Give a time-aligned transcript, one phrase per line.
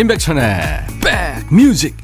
[0.00, 0.86] 임백천의
[1.50, 1.94] 백뮤직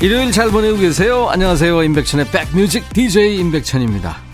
[0.00, 1.28] 일요일 잘 보내고 계세요?
[1.28, 1.82] 안녕하세요.
[1.82, 4.25] 임백천의 백뮤직 DJ 임백천입니다.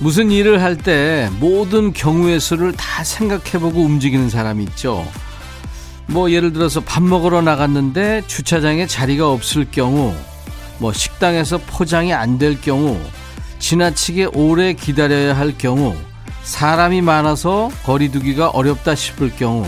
[0.00, 5.06] 무슨 일을 할 때 모든 경우의 수를 다 생각해보고 움직이는 사람이 있죠.
[6.06, 10.14] 뭐 예를 들어서 밥 먹으러 나갔는데 주차장에 자리가 없을 경우,
[10.78, 12.98] 뭐 식당에서 포장이 안 될 경우,
[13.58, 15.94] 지나치게 오래 기다려야 할 경우,
[16.42, 19.66] 사람이 많아서 거리두기가 어렵다 싶을 경우,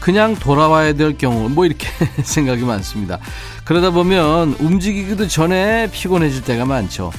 [0.00, 1.86] 그냥 돌아와야 될 경우, 뭐 이렇게
[2.24, 3.18] 생각이 많습니다.
[3.64, 7.12] 그러다 보면 움직이기도 전에 피곤해질 때가 많죠.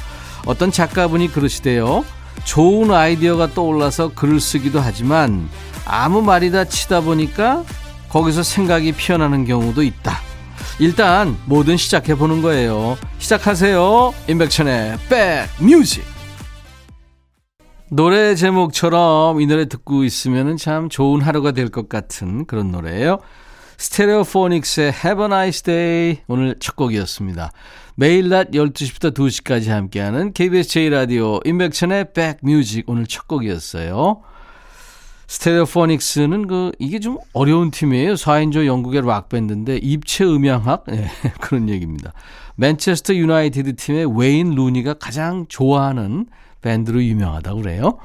[0.45, 2.03] 어떤 작가분이 그러시대요.
[2.43, 5.49] 좋은 아이디어가 떠올라서 글을 쓰기도 하지만
[5.85, 7.63] 아무 말이다 치다 보니까
[8.09, 10.17] 거기서 생각이 피어나는 경우도 있다.
[10.79, 12.97] 일단 뭐든 시작해 보는 거예요.
[13.19, 14.13] 시작하세요.
[14.27, 14.97] 임백천의
[15.59, 16.03] 백뮤직.
[17.91, 23.17] 노래 제목처럼 이 노래 듣고 있으면 참 좋은 하루가 될 것 같은 그런 노래예요.
[23.80, 27.52] 스테레오포닉스의 Have a Nice Day 오늘 첫 곡이었습니다.
[27.95, 34.22] 매일 낮 12시부터 2시까지 함께하는 KBS 제1라디오 인백천의 백뮤직 오늘 첫 곡이었어요.
[35.27, 38.16] 스테레오포닉스는 그 이게 좀 어려운 팀이에요.
[38.16, 41.07] 4인조 영국의 락밴드인데 입체 음향학 네,
[41.39, 42.11] 그런 얘기입니다.
[42.57, 46.25] 맨체스터 유나이티드 팀의 웨인 루니가 가장 좋아하는
[46.61, 47.97] 밴드로 유명하다고 그래요.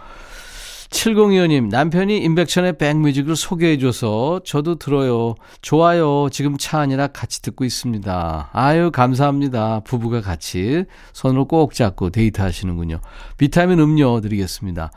[0.94, 5.34] 7025님, 남편이 인백천의 백뮤직을 소개해줘서 저도 들어요.
[5.60, 6.28] 좋아요.
[6.30, 8.50] 지금 차 안이라 같이 듣고 있습니다.
[8.52, 9.80] 아유, 감사합니다.
[9.80, 13.00] 부부가 같이 손을 꼭 잡고 데이트 하시는군요.
[13.36, 14.92] 비타민 음료 드리겠습니다.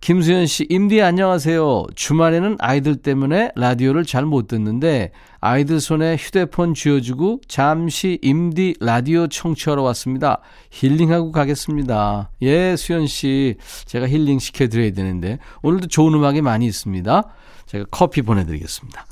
[0.00, 1.86] 김수현 씨, 임디 안녕하세요.
[1.94, 5.10] 주말에는 아이들 때문에 라디오를 잘 못 듣는데
[5.40, 10.40] 아이들 손에 휴대폰 쥐어주고 잠시 임디 라디오 청취하러 왔습니다.
[10.70, 12.30] 힐링하고 가겠습니다.
[12.42, 17.22] 예, 수현 씨, 제가 힐링 시켜드려야 되는데 오늘도 좋은 음악이 많이 있습니다.
[17.66, 19.04] 제가 커피 보내드리겠습니다.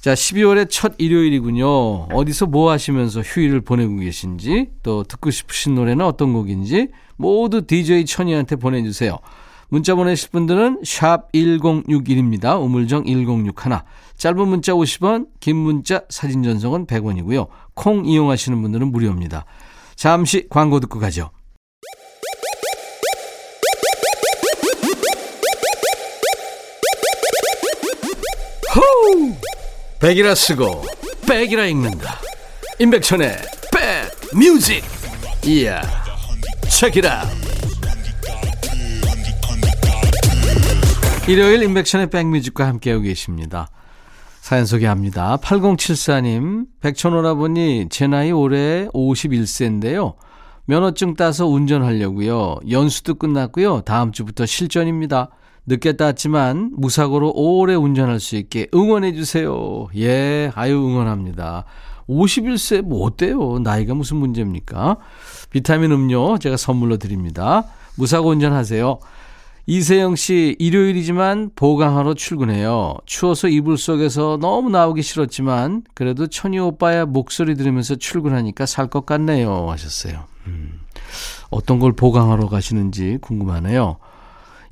[0.00, 2.08] 자, 12월의 첫 일요일이군요.
[2.12, 8.56] 어디서 뭐 하시면서 휴일을 보내고 계신지, 또 듣고 싶으신 노래는 어떤 곡인지 모두 DJ 천이한테
[8.56, 9.18] 보내주세요.
[9.68, 12.60] 문자 보내실 분들은 샵 1061입니다.
[12.62, 13.80] 우물정 1061.
[14.16, 17.48] 짧은 문자 50원, 긴 문자 사진 전송은 100원이고요.
[17.74, 19.44] 콩 이용하시는 분들은 무료입니다.
[19.94, 21.30] 잠시 광고 듣고 가죠.
[28.74, 29.34] 호우!
[30.00, 30.84] 백이라 쓰고
[31.26, 32.20] 백이라 읽는다.
[32.78, 33.36] 임백천의
[33.72, 34.84] 백 뮤직.
[35.44, 35.80] 이야.
[36.68, 37.55] 체키라.
[41.28, 43.68] 일요일 인백션의 백뮤직과 함께하고 계십니다.
[44.40, 45.38] 사연 소개합니다.
[45.38, 50.14] 8074님, 백천오라버니, 제 나이 올해 51세인데요.
[50.66, 52.58] 면허증 따서 운전하려고요.
[52.70, 53.80] 연수도 끝났고요.
[53.80, 55.30] 다음 주부터 실전입니다.
[55.66, 59.88] 늦게 땄지만 무사고로 오래 운전할 수 있게 응원해 주세요.
[59.96, 61.64] 예, 아유 응원합니다.
[62.08, 63.58] 51세 뭐 어때요?
[63.58, 64.98] 나이가 무슨 문제입니까?
[65.50, 67.64] 비타민 음료 제가 선물로 드립니다.
[67.96, 69.00] 무사고 운전하세요.
[69.68, 72.94] 이세영 씨, 일요일이지만 보강하러 출근해요.
[73.04, 79.68] 추워서 이불 속에서 너무 나오기 싫었지만, 그래도 천희 오빠야 목소리 들으면서 출근하니까 살 것 같네요.
[79.68, 80.24] 하셨어요.
[80.46, 80.80] 음,
[81.50, 83.96] 어떤 걸 보강하러 가시는지 궁금하네요.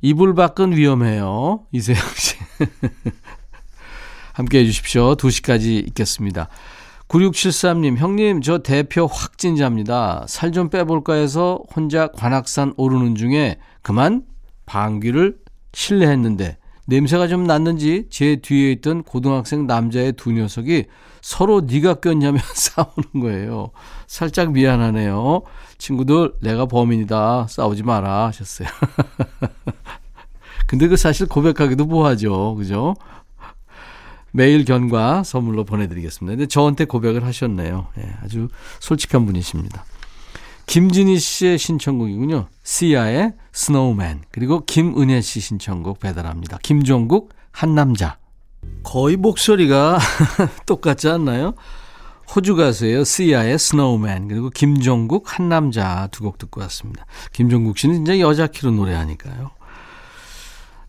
[0.01, 1.65] 이불 밖은 위험해요.
[1.73, 2.35] 이세영 씨.
[4.31, 5.15] 함께 해주십시오.
[5.15, 6.47] 2시까지 있겠습니다.
[7.09, 10.25] 9673님, 형님, 저 대표 확진자입니다.
[10.29, 14.23] 살 좀 빼볼까 해서 혼자 관악산 오르는 중에 그만
[14.65, 15.37] 방귀를
[15.73, 16.57] 실례했는데
[16.87, 20.85] 냄새가 좀 났는지 제 뒤에 있던 고등학생 남자의 두 녀석이
[21.21, 23.71] 서로 네가 꼈냐며 싸우는 거예요.
[24.07, 25.41] 살짝 미안하네요.
[25.77, 27.47] 친구들 내가 범인이다.
[27.49, 28.67] 싸우지 마라 하셨어요.
[30.67, 32.55] 근데 그 사실 고백하기도 뭐하죠.
[32.55, 32.95] 그죠?
[34.31, 36.35] 매일 견과 선물로 보내드리겠습니다.
[36.35, 37.87] 근데 저한테 고백을 하셨네요.
[37.95, 38.49] 네, 아주
[38.79, 39.85] 솔직한 분이십니다.
[40.67, 42.47] 김진희 씨의 신청곡이군요.
[42.63, 46.57] 시아의 스노우맨 그리고 김은혜 씨 신청곡 배달합니다.
[46.63, 48.17] 김종국 한 남자
[48.83, 49.99] 거의 목소리가
[50.65, 51.53] 똑같지 않나요?
[52.35, 53.03] 호주 가수예요.
[53.03, 57.05] 시아의 Snowman 그리고 김종국 한 남자 두 곡 듣고 왔습니다.
[57.31, 59.51] 김종국 씨는 진짜 여자 키로 노래하니까요.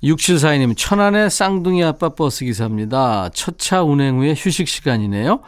[0.03, 3.29] 6742님 천안의 쌍둥이 아빠 버스 기사입니다.
[3.35, 5.41] 첫 차 운행 후에 휴식 시간이네요.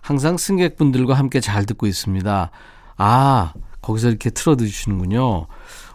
[0.00, 2.50] 항상 승객분들과 함께 잘 듣고 있습니다.
[2.96, 3.52] 아
[3.84, 5.46] 거기서 이렇게 틀어주시는군요.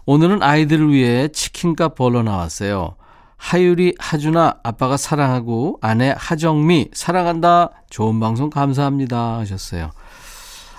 [0.06, 2.96] 오늘은 아이들을 위해 치킨값 벌러 나왔어요.
[3.38, 7.72] 하유리, 하준아, 아빠가 사랑하고 아내 하정미, 사랑한다.
[7.90, 9.38] 좋은 방송 감사합니다.
[9.40, 9.92] 하셨어요.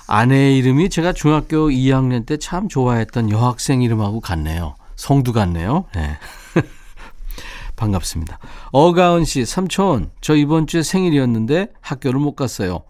[0.06, 4.74] 아내의 이름이 제가 중학교 2학년 때 참 좋아했던 여학생 이름하고 같네요.
[4.96, 5.86] 성두 같네요.
[5.94, 6.18] 네.
[7.76, 8.38] 반갑습니다.
[8.72, 12.82] 어가은 씨, 삼촌, 저 이번 주에 생일이었는데 학교를 못 갔어요.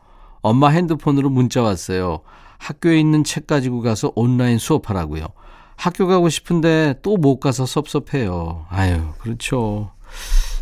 [0.42, 2.20] 엄마 핸드폰으로 문자 왔어요.
[2.60, 5.26] 학교에 있는 책 가지고 가서 온라인 수업하라고요.
[5.76, 8.66] 학교 가고 싶은데 또 못 가서 섭섭해요.
[8.68, 9.92] 아유, 그렇죠.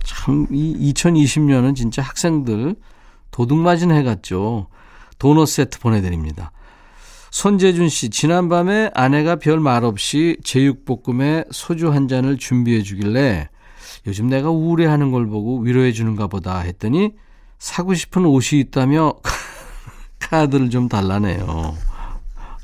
[0.05, 2.77] 참, 이 2020년은 진짜 학생들
[3.33, 4.69] 도둑맞은 해 같죠.
[5.19, 6.53] 도넛 세트 보내드립니다.
[7.33, 13.49] 손재준 씨, 지난밤에 아내가 별 말 없이 제육볶음에 소주 한 잔을 준비해 주길래
[14.07, 17.11] 요즘 내가 우울해하는 걸 보고 위로해 주는가 보다 했더니
[17.59, 19.15] 사고 싶은 옷이 있다며
[20.21, 21.75] 카드를 좀 달라네요.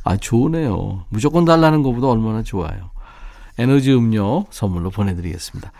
[0.04, 1.04] 아, 좋으네요.
[1.08, 2.90] 무조건 달라는 것보다 얼마나 좋아요.
[3.58, 5.72] 에너지 음료 선물로 보내드리겠습니다.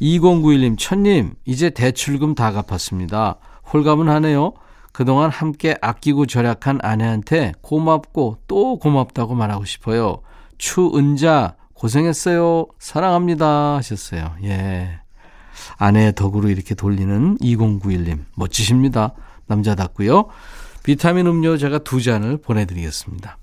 [0.00, 3.36] 2091님, 천님, 이제 대출금 다 갚았습니다.
[3.72, 4.52] 홀가분 하네요.
[4.92, 10.20] 그동안 함께 아끼고 절약한 아내한테 고맙고 또 고맙다고 말하고 싶어요.
[10.56, 12.66] 추은자, 고생했어요.
[12.78, 13.76] 사랑합니다.
[13.76, 14.32] 하셨어요.
[14.44, 15.00] 예.
[15.76, 18.24] 아내의 덕으로 이렇게 돌리는 2091님.
[18.36, 19.14] 멋지십니다.
[19.46, 20.26] 남자답고요.
[20.84, 23.38] 비타민 음료 제가 두 잔을 보내드리겠습니다.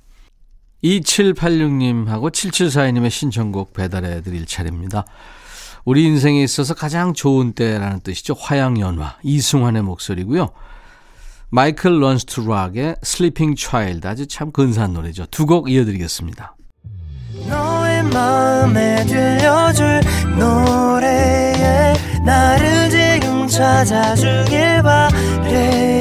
[0.83, 5.05] 2786님하고 7742님의 신청곡 배달해 드릴 차례입니다.
[5.83, 8.35] 우리 인생에 있어서 가장 좋은 때라는 뜻이죠.
[8.35, 9.17] 화양연화.
[9.23, 10.51] 이승환의 목소리고요.
[11.49, 14.07] Michael Learns to Rock의 Sleeping Child.
[14.07, 15.25] 아주 참 근사한 노래죠.
[15.25, 16.55] 두 곡 이어드리겠습니다.
[17.49, 20.01] 너의 마음에 들려줄
[20.37, 21.93] 노래에
[22.23, 26.00] 나를 지금 찾아주길 바래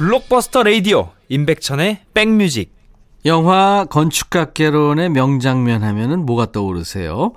[0.00, 2.74] 블록버스터 레이디오 임백천의 백뮤직
[3.26, 7.32] 영화 건축학개론의 명장면 하면은 뭐가 떠오르세요?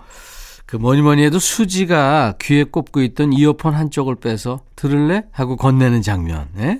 [0.66, 5.26] 그 뭐니 뭐니 해도 수지가 귀에 꼽고 있던 이어폰 한쪽을 빼서 들을래?
[5.34, 6.48] 하고 건네는 장면.
[6.58, 6.80] 예?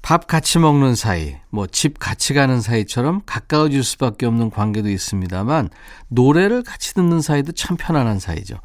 [0.00, 5.68] 밥 같이 먹는 사이, 뭐 집 같이 가는 사이처럼 가까워질 수밖에 없는 관계도 있습니다만
[6.08, 8.56] 노래를 같이 듣는 사이도 참 편안한 사이죠.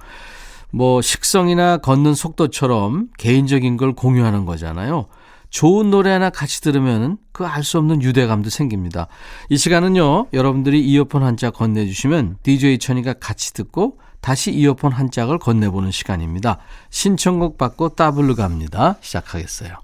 [0.72, 5.07] 뭐 식성이나 걷는 속도처럼 개인적인 걸 공유하는 거잖아요.
[5.51, 9.07] 좋은 노래 하나 같이 들으면 그 알 수 없는 유대감도 생깁니다.
[9.50, 15.39] 이 시간은요, 여러분들이 이어폰 한 짝 건네주시면 DJ 천이가 같이 듣고 다시 이어폰 한 짝을
[15.39, 16.57] 건네보는 시간입니다.
[16.89, 18.95] 신청곡 받고 따블로 갑니다.
[19.01, 19.75] 시작하겠어요.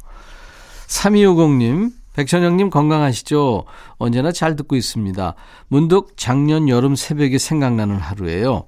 [0.87, 3.65] 3250님, 백천영님 건강하시죠?
[3.97, 5.35] 언제나 잘 듣고 있습니다.
[5.67, 8.67] 문득 작년 여름 새벽에 생각나는 하루예요.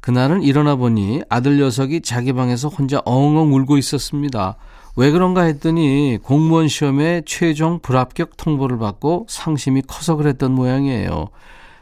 [0.00, 4.56] 그날은 일어나 보니 아들 녀석이 자기 방에서 혼자 엉엉 울고 있었습니다.
[4.96, 11.28] 왜 그런가 했더니 공무원 시험에 최종 불합격 통보를 받고 상심이 커서 그랬던 모양이에요.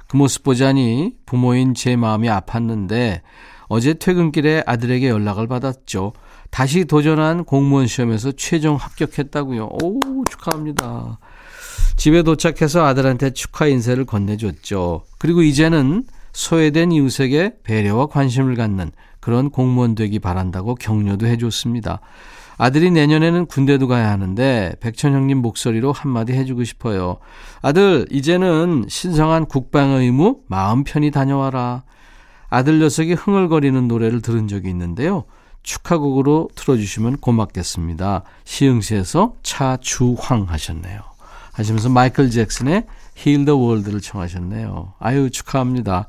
[0.08, 3.20] 그 모습 보자니 부모인 제 마음이 아팠는데
[3.68, 6.12] 어제 퇴근길에 아들에게 연락을 받았죠.
[6.50, 9.68] 다시 도전한 공무원 시험에서 최종 합격했다고요.
[9.82, 10.00] 오,
[10.30, 11.18] 축하합니다.
[11.96, 15.02] 집에 도착해서 아들한테 축하 인사를 건네줬죠.
[15.18, 22.00] 그리고 이제는 소외된 이웃에게 배려와 관심을 갖는 그런 공무원 되기 바란다고 격려도 해줬습니다.
[22.58, 27.18] 아들이 내년에는 군대도 가야 하는데 백천 형님 목소리로 한마디 해주고 싶어요.
[27.62, 31.84] 아들, 이제는 신성한 국방 의무 마음 편히 다녀와라.
[32.50, 35.24] 아들 녀석이 흥얼거리는 노래를 들은 적이 있는데요.
[35.62, 38.24] 축하곡으로 틀어주시면 고맙겠습니다.
[38.44, 41.00] 시흥시에서 차주황 하셨네요.
[41.52, 42.86] 하시면서 마이클 잭슨의
[43.18, 44.94] Heal the World를 청하셨네요.
[44.98, 46.08] 아유, 축하합니다.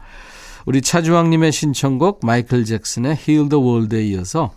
[0.65, 4.51] 우리 차주황님의 신청곡 마이클 잭슨의 Heal the World에 이어서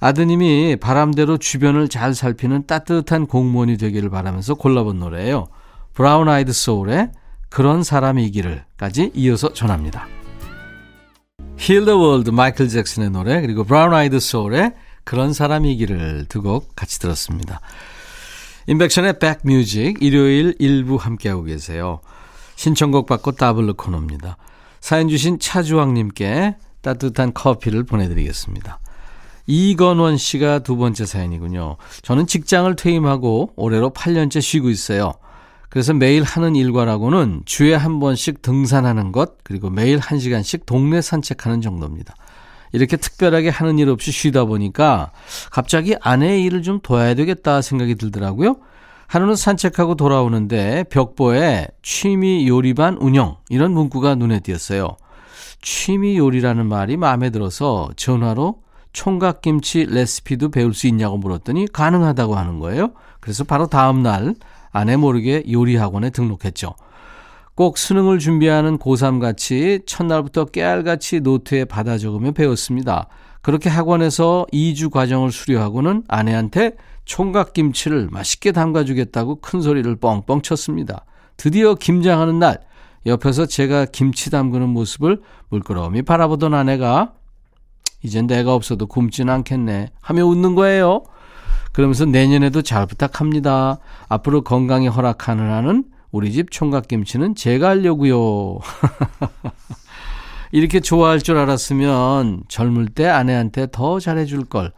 [0.00, 5.48] 아드님이 바람대로 주변을 잘 살피는 따뜻한 공무원이 되기를 바라면서 골라본 노래예요.
[5.92, 7.10] 브라운 아이드 소울의
[7.50, 10.06] 그런 사람이기를까지 이어서 전합니다.
[11.60, 14.72] Heal the World 마이클 잭슨의 노래 그리고 브라운 아이드 소울의
[15.04, 17.60] 그런 사람이기를 두 곡 같이 들었습니다.
[18.68, 22.00] 임백천의 백뮤직 일요일 일부 함께하고 계세요.
[22.56, 24.38] 신청곡 받고 더블로 코너입니다.
[24.80, 28.78] 사연 주신 차주왕님께 따뜻한 커피를 보내드리겠습니다.
[29.50, 31.76] 이건원 씨가 두 번째 사연이군요.
[32.02, 35.12] 저는 직장을 퇴임하고 올해로 8년째 쉬고 있어요.
[35.68, 41.62] 그래서 매일 하는 일과라고는 주에 한 번씩 등산하는 것, 그리고 매일 한 시간씩 동네 산책하는
[41.62, 42.14] 정도입니다.
[42.70, 45.10] 이렇게 특별하게 하는 일 없이 쉬다 보니까
[45.50, 48.56] 갑자기 아내의 일을 좀 도와야 되겠다 생각이 들더라고요.
[49.08, 54.96] 하루는 산책하고 돌아오는데 벽보에 취미 요리반 운영 이런 문구가 눈에 띄었어요.
[55.60, 58.60] 취미 요리라는 말이 마음에 들어서 전화로
[58.92, 62.92] 총각김치 레시피도 배울 수 있냐고 물었더니 가능하다고 하는 거예요.
[63.20, 64.34] 그래서 바로 다음 날
[64.72, 66.74] 아내 모르게 요리 학원에 등록했죠.
[67.54, 73.08] 꼭 수능을 준비하는 고3 같이 첫날부터 깨알같이 노트에 받아 적으며 배웠습니다.
[73.42, 81.04] 그렇게 학원에서 2주 과정을 수료하고는 아내한테 총각김치를 맛있게 담가주겠다고 큰 소리를 뻥뻥 쳤습니다.
[81.36, 82.60] 드디어 김장하는 날,
[83.06, 87.14] 옆에서 제가 김치 담그는 모습을 물끄러미 바라보던 아내가
[88.02, 91.02] 이젠 내가 없어도 굶진 않겠네 하며 웃는 거예요.
[91.72, 93.78] 그러면서 내년에도 잘 부탁합니다.
[94.08, 98.58] 앞으로 건강이 허락하는 한은 우리 집 총각김치는 제가 하려고요.
[100.52, 104.72] 이렇게 좋아할 줄 알았으면 젊을 때 아내한테 더 잘해줄 걸.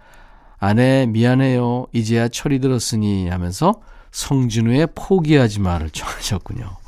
[0.59, 1.87] 아내 미안해요.
[1.93, 6.82] 이제야 철이 들었으니 하면서 성진우의 포기하지 마를 청하셨군요.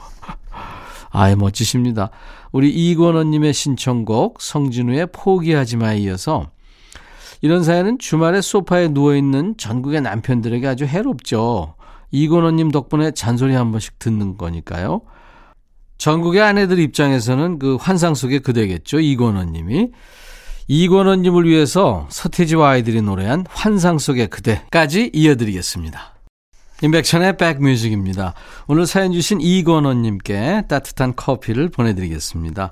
[1.14, 2.11] 아예 멋지십니다.
[2.50, 6.50] 우리 이권원님의 신청곡 성진우의 포기하지 마에 이어서
[7.40, 11.76] 이런 사연은 주말에 소파에 누워있는 전국의 남편들에게 아주 해롭죠.
[12.11, 15.02] 이권원님 덕분에 잔소리 한 번씩 듣는 거니까요.
[15.99, 18.99] 전국의 아내들 입장에서는 그 환상 속의 그대겠죠.
[18.99, 19.90] 이권원님이.
[20.66, 26.13] 이권원님을 위해서 서태지와 아이들이 노래한 환상 속의 그대까지 이어드리겠습니다.
[26.83, 28.35] 인백천의 백뮤직입니다.
[28.66, 32.71] 오늘 사연 주신 이권원님께 따뜻한 커피를 보내드리겠습니다.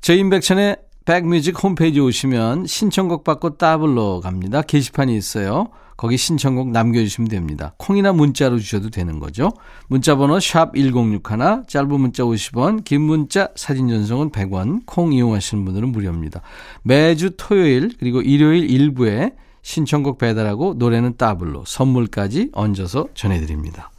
[0.00, 4.62] 저희 인백천의 백뮤직 홈페이지 오시면 신청곡 받고 따블로 갑니다.
[4.62, 5.68] 게시판이 있어요.
[5.96, 7.74] 거기 신청곡 남겨주시면 됩니다.
[7.78, 9.52] 콩이나 문자로 주셔도 되는 거죠.
[9.88, 16.42] 문자번호 샵 1061, 짧은 문자 50원, 긴 문자 사진 전송은 100원, 콩 이용하시는 분들은 무료입니다.
[16.82, 19.32] 매주 토요일 그리고 일요일 일부에
[19.66, 23.90] 신청곡 배달하고 노래는 따블로 선물까지 얹어서 전해드립니다.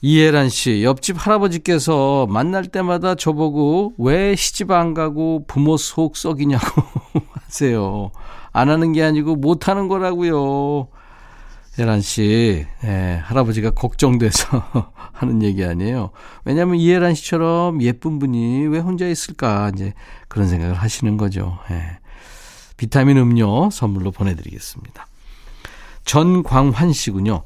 [0.00, 6.82] 이혜란 씨, 옆집 할아버지께서 만날 때마다 저보고 왜 시집 안 가고 부모 속 썩이냐고
[7.44, 8.10] 하세요.
[8.52, 10.88] 안 하는 게 아니고 못 하는 거라고요.
[11.78, 14.62] 혜란 씨, 예, 할아버지가 걱정돼서
[15.12, 16.10] 하는 얘기 아니에요.
[16.46, 19.92] 왜냐하면 이혜란 씨처럼 예쁜 분이 왜 혼자 있을까 이제
[20.28, 21.58] 그런 생각을 하시는 거죠.
[21.70, 22.01] 예.
[22.82, 25.06] 비타민 음료 선물로 보내드리겠습니다.
[26.04, 27.44] 전광환 씨군요.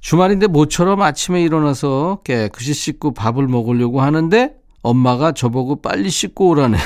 [0.00, 6.80] 주말인데 모처럼 아침에 일어나서 깨끗이 씻고 밥을 먹으려고 하는데 엄마가 저보고 빨리 씻고 오라네요.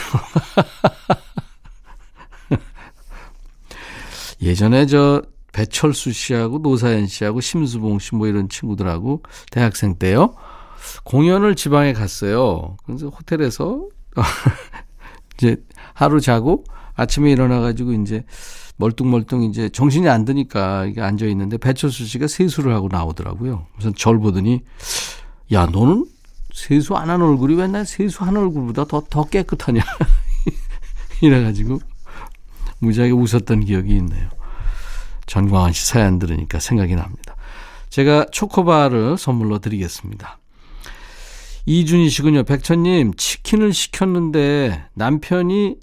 [4.41, 5.21] 예전에 저
[5.53, 10.35] 배철수 씨하고 노사연 씨하고 심수봉 씨 뭐 이런 친구들하고 대학생 때요.
[11.05, 12.79] 공연을 지방에 갔어요.
[12.87, 13.87] 그래서 호텔에서
[15.37, 15.57] 이제
[15.93, 16.65] 하루 자고
[16.97, 18.25] 아침에 일어나가지고 이제
[18.79, 23.67] 멀뚱멀뚱 이제 정신이 안 드니까 이게 앉아 있는데 배철수 씨가 세수를 하고 나오더라고요.
[23.77, 24.63] 그래서 절 보더니
[25.53, 26.07] 야 너는
[26.53, 29.83] 세수 안 한 얼굴이 왜날 세수한 얼굴보다 더 더 깨끗하냐
[31.21, 31.81] 이래가지고
[32.79, 34.29] 무지하게 웃었던 기억이 있네요.
[35.27, 37.35] 전광환 씨 사연 들으니까 생각이 납니다.
[37.91, 40.39] 제가 초코바를 선물로 드리겠습니다.
[41.65, 42.45] 이준희 씨군요.
[42.45, 45.77] 백천님, 치킨을 시켰는데 남편이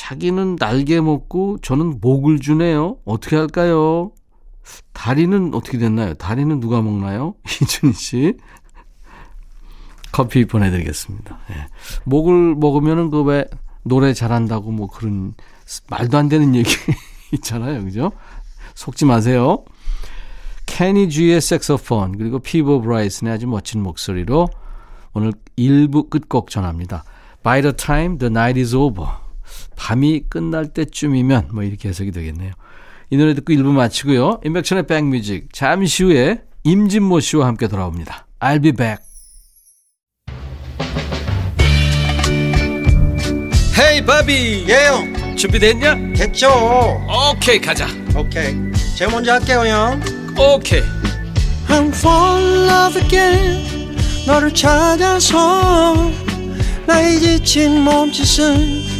[0.00, 2.96] 자기는 날개 먹고 저는 목을 주네요.
[3.04, 4.12] 어떻게 할까요?
[4.94, 6.14] 다리는 어떻게 됐나요?
[6.14, 7.34] 다리는 누가 먹나요?
[7.60, 8.34] 이준희 씨.
[10.10, 11.38] 커피 보내드리겠습니다.
[11.50, 11.54] 네.
[12.04, 13.44] 목을 먹으면은 그 왜
[13.82, 15.34] 노래 잘한다고 뭐 그런
[15.90, 16.70] 말도 안 되는 얘기
[17.32, 17.84] 있잖아요.
[17.84, 18.10] 그죠?
[18.74, 19.64] 속지 마세요.
[20.64, 24.48] 케니 G의 색소폰 그리고 피보 브라이슨의 아주 멋진 목소리로
[25.12, 27.04] 오늘 1부 끝곡 전합니다.
[27.42, 29.06] By the time the night is over.
[29.80, 32.52] 밤이 끝날 때쯤이면 뭐 이렇게 해석이 되겠네요.
[33.08, 34.40] 이 노래 듣고 1부 마치고요.
[34.44, 38.26] 인백천의 백뮤직 잠시 후에 임진모 씨와 함께 돌아옵니다.
[38.40, 39.02] I'll be back.
[43.78, 46.12] 헤이 바비 예영 준비됐냐?
[46.14, 46.50] 됐죠
[47.08, 48.54] 오케이 가자 오케이
[48.96, 50.00] 제가 먼저 할게요 형
[50.36, 50.82] 오케이
[51.68, 53.96] I'm fall in love again
[54.26, 56.10] 너를 찾아서
[56.86, 58.99] 나의 지친 몸짓은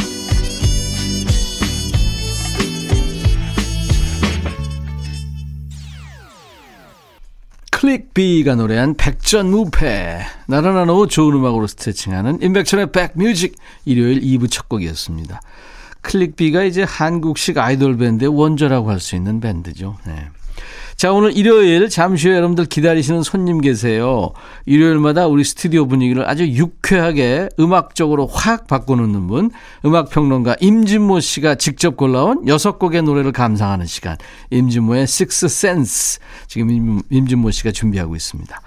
[7.81, 15.41] 클릭비가 노래한 백전무패 나른한 오후 좋은 음악으로 스트레칭하는 인백천의 백뮤직 일요일 2부 첫 곡이었습니다.
[16.01, 19.97] 클릭비가 이제 한국식 아이돌 밴드의 원조라고 할 수 있는 밴드죠.
[20.05, 20.27] 네.
[21.01, 24.33] 자, 오늘 일요일 잠시 후에 여러분들 기다리시는 손님 계세요.
[24.67, 29.49] 일요일마다 우리 스튜디오 분위기를 아주 유쾌하게 음악적으로 확 바꿔놓는 분,
[29.83, 34.15] 음악평론가 임진모 씨가 직접 골라온 여섯 곡의 노래를 감상하는 시간.
[34.51, 36.19] 임진모의 Six Sense.
[36.45, 38.61] 지금 임진모 씨가 준비하고 있습니다.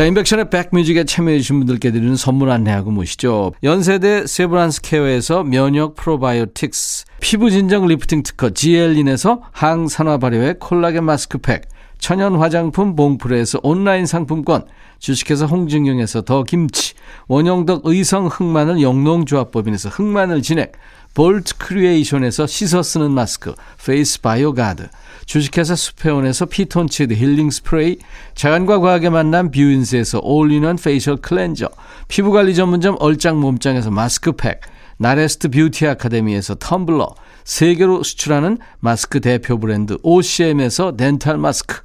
[0.00, 3.52] 자, 임백천의 백뮤직에 참여해주신 분들께 드리는 선물 안내하고 모시죠.
[3.62, 12.36] 연세대 세브란스 케어에서 면역 프로바이오틱스, 피부 진정 리프팅 특허 지엘린에서 항산화 발효의 콜라겐 마스크팩, 천연
[12.36, 14.64] 화장품 봉프레에서 온라인 상품권,
[15.00, 16.94] 주식회사 홍진경에서 더 김치,
[17.28, 20.72] 원형덕 의성 흑마늘 영농조합법인에서 흑마늘 진액,
[21.12, 23.54] 볼트 크리에이션에서 씻어 쓰는 마스크,
[23.84, 24.88] 페이스 바이오 가드,
[25.30, 27.98] 주식회사 수페온에서 피톤치드 힐링 스프레이,
[28.34, 31.68] 자연과 과학의 만남 뷰인스에서 all-in-one facial cleanser,
[32.08, 34.60] 피부관리 전문점 얼짱 몸짱에서 마스크팩,
[34.96, 41.76] 나레스트 뷰티 아카데미에서 텀블러, 세계로 수출하는 마스크 대표 브랜드 OCM에서 덴탈 마스크,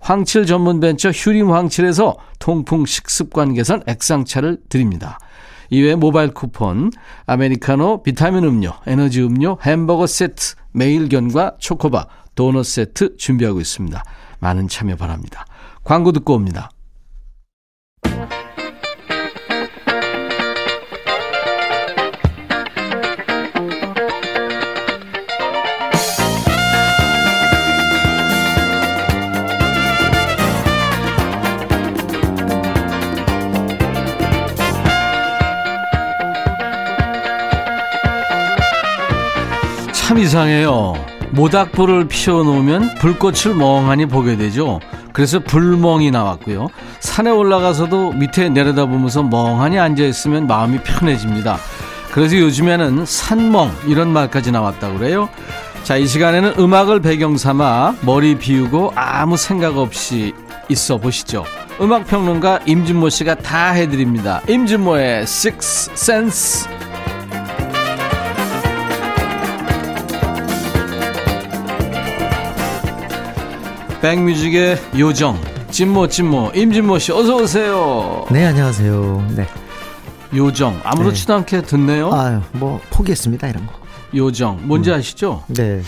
[0.00, 5.18] 황칠 전문 벤처 휴림 황칠에서 통풍 식습관 개선 액상차를 드립니다.
[5.68, 6.90] 이외에 모바일 쿠폰,
[7.26, 14.02] 아메리카노, 비타민 음료, 에너지 음료, 햄버거 세트, 매일견과 초코바, 도넛 세트 준비하고 있습니다.
[14.40, 15.44] 많은 참여 바랍니다.
[15.84, 16.70] 광고 듣고 옵니다.
[39.92, 41.03] 참 이상해요.
[41.34, 44.80] 모닥불을 피워놓으면 불꽃을 멍하니 보게 되죠.
[45.12, 46.68] 그래서 불멍이 나왔고요.
[47.00, 51.58] 산에 올라가서도 밑에 내려다보면서 멍하니 앉아있으면 마음이 편해집니다.
[52.12, 55.28] 그래서 요즘에는 산멍 이런 말까지 나왔다고 그래요.
[55.82, 60.32] 자, 이 시간에는 음악을 배경 삼아 머리 비우고 아무 생각 없이
[60.68, 61.44] 있어 보시죠.
[61.80, 64.40] 음악평론가 임진모 씨가 다 해드립니다.
[64.48, 66.73] 임진모의 Six Sense.
[74.04, 75.40] 백뮤직의 요정
[75.70, 78.26] 찐모 찐모 임진모 씨 어서 오세요.
[78.30, 79.28] 네 안녕하세요.
[79.34, 79.48] 네.
[80.34, 81.38] 요정 아무렇지도 네.
[81.38, 82.12] 않게 듣네요.
[82.12, 83.72] 아유 뭐 포기했습니다 이런 거.
[84.14, 84.96] 요정 뭔지 음.
[84.96, 85.42] 아시죠?
[85.46, 85.80] 네.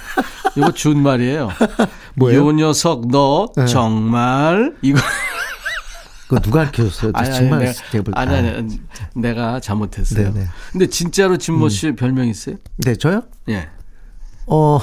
[0.56, 1.50] 이거 준 말이에요.
[2.16, 2.38] 뭐요?
[2.38, 3.66] 요 녀석 너 네.
[3.66, 4.98] 정말 이거.
[6.28, 7.12] 그 누가 가르쳐줬어요?
[7.14, 8.80] 아니, 정말 내가, 아니, 아니, 아니,
[9.14, 10.32] 내가 잘못했어요.
[10.32, 10.40] 네네.
[10.40, 10.50] 네.
[10.72, 11.96] 근데 진짜로 진모 씨 음.
[11.96, 12.56] 별명 있어요?
[12.78, 13.24] 네, 저요?
[13.50, 13.68] 예.
[14.46, 14.80] 어,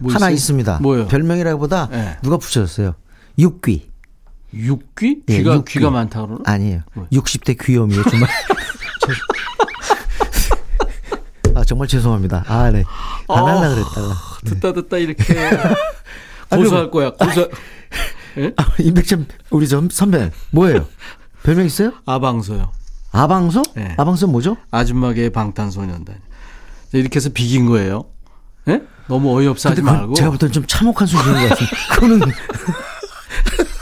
[0.00, 0.34] 뭐 하나 있어요?
[0.34, 0.78] 있습니다.
[0.80, 1.08] 뭐요?
[1.08, 2.16] 별명이라기보다 네.
[2.22, 2.94] 누가 붙여줬어요?
[3.38, 3.88] 육귀.
[4.54, 5.22] 육귀?
[5.28, 5.72] 예, 귀가 육귀.
[5.78, 6.40] 귀가 많다 그러나?
[6.46, 6.82] 아니에요.
[6.94, 7.06] 뭐.
[7.12, 8.28] 60대 귀염이에요 정말.
[11.54, 12.44] 아 정말 죄송합니다.
[12.46, 12.84] 아 네.
[13.28, 14.14] 안 아, 할라 그랬다가.
[14.44, 14.50] 네.
[14.50, 15.24] 듣다 듣다 이렇게
[16.50, 17.10] 고소할 아, 거야.
[17.10, 17.50] 고소.
[18.38, 18.52] 예?
[18.56, 20.86] 아, 임백천 우리 전 선배 뭐예요?
[21.42, 21.92] 별명 있어요?
[22.06, 22.70] 아방소요.
[23.10, 23.62] 아방소?
[23.74, 23.94] 네.
[23.96, 24.56] 아방소 뭐죠?
[24.70, 26.16] 아줌마계의 방탄소년단.
[26.92, 28.04] 이렇게 해서 비긴 거예요.
[28.68, 28.82] 예?
[29.08, 30.14] 너무 어이없어 하지 말고.
[30.14, 31.76] 제가 볼 때는 좀 참혹한 수준인 것 같습니다.
[31.94, 32.20] 그거는.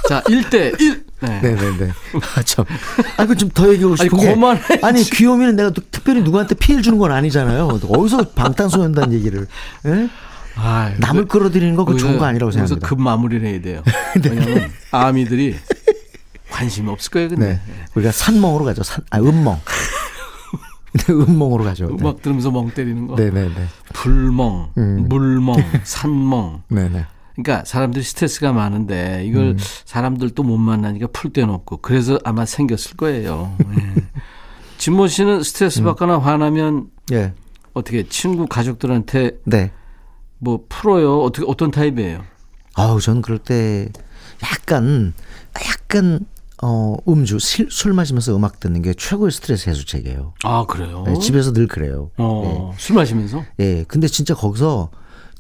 [0.09, 1.05] 자, 1대 1.
[1.21, 1.41] 네.
[1.41, 1.91] 네네네.
[2.37, 2.65] 아, 참.
[3.17, 4.81] 아, 그좀 더 얘기하고 싶은 아니, 게.
[4.83, 7.67] 아니, 귀요미는 내가 또 특별히 누구한테 피해를 주는 건 아니잖아요.
[7.89, 9.47] 어디서 방탄소년단 얘기를.
[9.87, 10.09] 예?
[10.55, 12.81] 아, 남을 그, 끌어들이는 거 그거 좋은 거 아니라고 생각합니다.
[12.81, 13.83] 그래서 급 마무리를 해야 돼요.
[14.23, 14.31] 네.
[14.31, 15.57] 왜냐면 아미들이
[16.51, 17.47] 관심이 없을 거예요, 근데.
[17.47, 17.61] 네.
[17.95, 18.83] 우리가 산멍으로 가죠.
[18.83, 19.61] 산, 아, 음멍.
[21.11, 21.87] 음멍으로 가죠.
[21.87, 22.23] 음악 네.
[22.23, 23.17] 들으면서 멍 때리는 거.
[23.17, 23.55] 네네네.
[23.93, 25.07] 불멍, 음.
[25.09, 26.63] 물멍, 산멍.
[26.69, 27.07] 네네.
[27.35, 29.57] 그러니까 사람들이 스트레스가 많은데 이걸 음.
[29.85, 33.55] 사람들 또못 만나니까 풀 데는 없고 그래서 아마 생겼을 거예요.
[33.59, 33.95] 네.
[34.79, 35.85] 진모 씨는 스트레스 음.
[35.85, 37.35] 받거나 화나면 예.
[37.75, 39.71] 어떻게 친구 가족들한테 네.
[40.39, 41.21] 뭐 풀어요?
[41.23, 42.25] 어떻게 어떤 타입이에요?
[42.75, 43.89] 아우 저는 그럴 때
[44.43, 45.15] 약간
[45.67, 46.27] 약간
[46.62, 50.35] 어, 음주, 실, 술 마시면서 음악 듣는 게 최고의 스트레스 해소책이에요.
[50.45, 51.05] 아, 그래요?
[51.07, 52.11] 네, 집에서 늘 그래요.
[52.16, 52.79] 어, 네.
[52.79, 53.45] 술 마시면서?
[53.59, 53.75] 예.
[53.75, 54.90] 네, 근데 진짜 거기서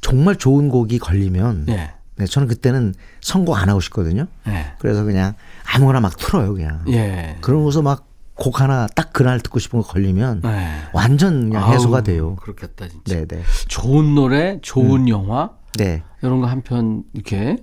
[0.00, 1.92] 정말 좋은 곡이 걸리면 네.
[2.16, 4.26] 네, 저는 그때는 선곡 안 하고 싶거든요.
[4.46, 4.72] 네.
[4.78, 5.34] 그래서 그냥
[5.74, 6.82] 아무거나 막 틀어요, 그냥.
[6.88, 7.36] 예.
[7.40, 8.04] 그러고서 막
[8.38, 10.82] 곡 하나 딱 그날 듣고 싶은 거 걸리면 네.
[10.92, 12.36] 완전 그냥 해소가 돼요.
[12.36, 13.14] 그렇겠다, 진짜.
[13.16, 13.42] 네, 네.
[13.68, 15.08] 좋은 노래, 좋은 음.
[15.08, 16.02] 영화, 네.
[16.22, 17.56] 이런 거 한 편 이렇게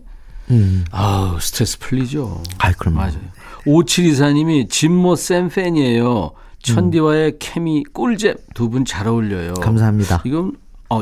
[0.50, 0.84] 음.
[0.90, 2.42] 아우 스트레스 풀리죠.
[2.58, 3.20] 아, 그럼 맞아요.
[3.66, 6.32] 5724님이 진모 쌤 팬이에요.
[6.62, 7.38] 천디와의 음.
[7.40, 9.56] 케미 꿀잼 두 분 잘 어울려요.
[9.56, 10.22] 감사합니다.
[10.26, 10.54] 이건
[10.90, 11.02] 어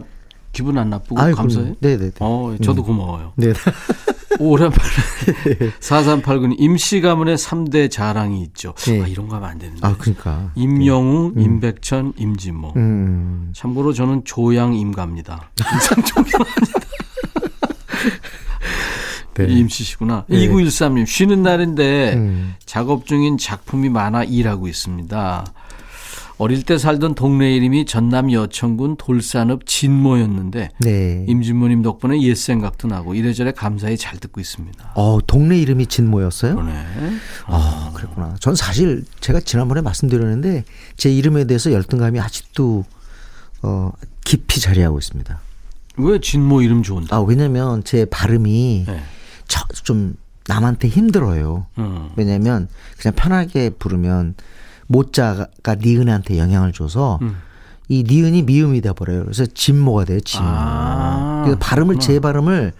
[0.54, 1.76] 기분 안 나쁘고 아유, 감사해.
[1.80, 2.12] 네네.
[2.19, 2.88] 어 저도 음.
[2.88, 3.34] 고마워요.
[3.36, 3.54] 네.
[4.39, 4.80] 오랜만에
[5.82, 8.74] 4389님 임시 가문의 3대 자랑이 있죠.
[8.88, 9.02] 네.
[9.04, 9.86] 아, 이런 거 하면 안 되는데.
[9.86, 10.52] 아, 그러니까.
[10.56, 11.43] 임영웅, 네.
[11.43, 12.74] 임백천, 임진모.
[12.78, 13.52] 음.
[13.56, 15.52] 참고로 저는 조양 임갑니다.
[15.74, 16.80] 인상 존경합니다.
[19.36, 19.46] 네.
[19.46, 20.26] 임씨시구나.
[20.28, 20.48] 네.
[20.48, 22.56] 2913님, 쉬는 날인데 음.
[22.65, 25.46] 작업 중인 작품이 많아 일하고 있습니다.
[26.41, 31.26] 어릴 때 살던 동네 이름이 전남 여천군 돌산읍 진모였는데 네.
[31.30, 34.94] 임진모님 덕분에 옛 생각도 나고 이래저래 감사히 잘 듣고 있습니다.
[34.96, 36.56] 어, 동네 이름이 진모였어요?
[36.56, 36.74] 그러네.
[37.46, 38.38] 아, 그랬구나.
[38.39, 40.63] 전 사실 제가 지난번에 말씀드렸는데
[40.98, 42.86] 제 이름에 대해서 열등감이 아직도
[43.62, 43.91] 어,
[44.24, 45.39] 깊이 자리하고 있습니다.
[45.98, 47.15] 왜 진모 이름 좋은데?
[47.15, 49.04] 아, 왜냐면 제 발음이 네.
[49.84, 50.16] 좀
[50.48, 51.68] 남한테 힘들어요.
[51.78, 52.10] 음.
[52.16, 52.68] 왜냐면
[53.00, 54.36] 그냥 편하게 부르면
[54.88, 57.38] 모자가 니은한테 영향을 줘서 음.
[57.88, 59.24] 이 니은이 미음이 돼 버려요.
[59.24, 60.20] 그래서 진모가 돼요.
[60.22, 60.46] 진모.
[60.48, 62.74] 아, 그래서 발음을 제 발음을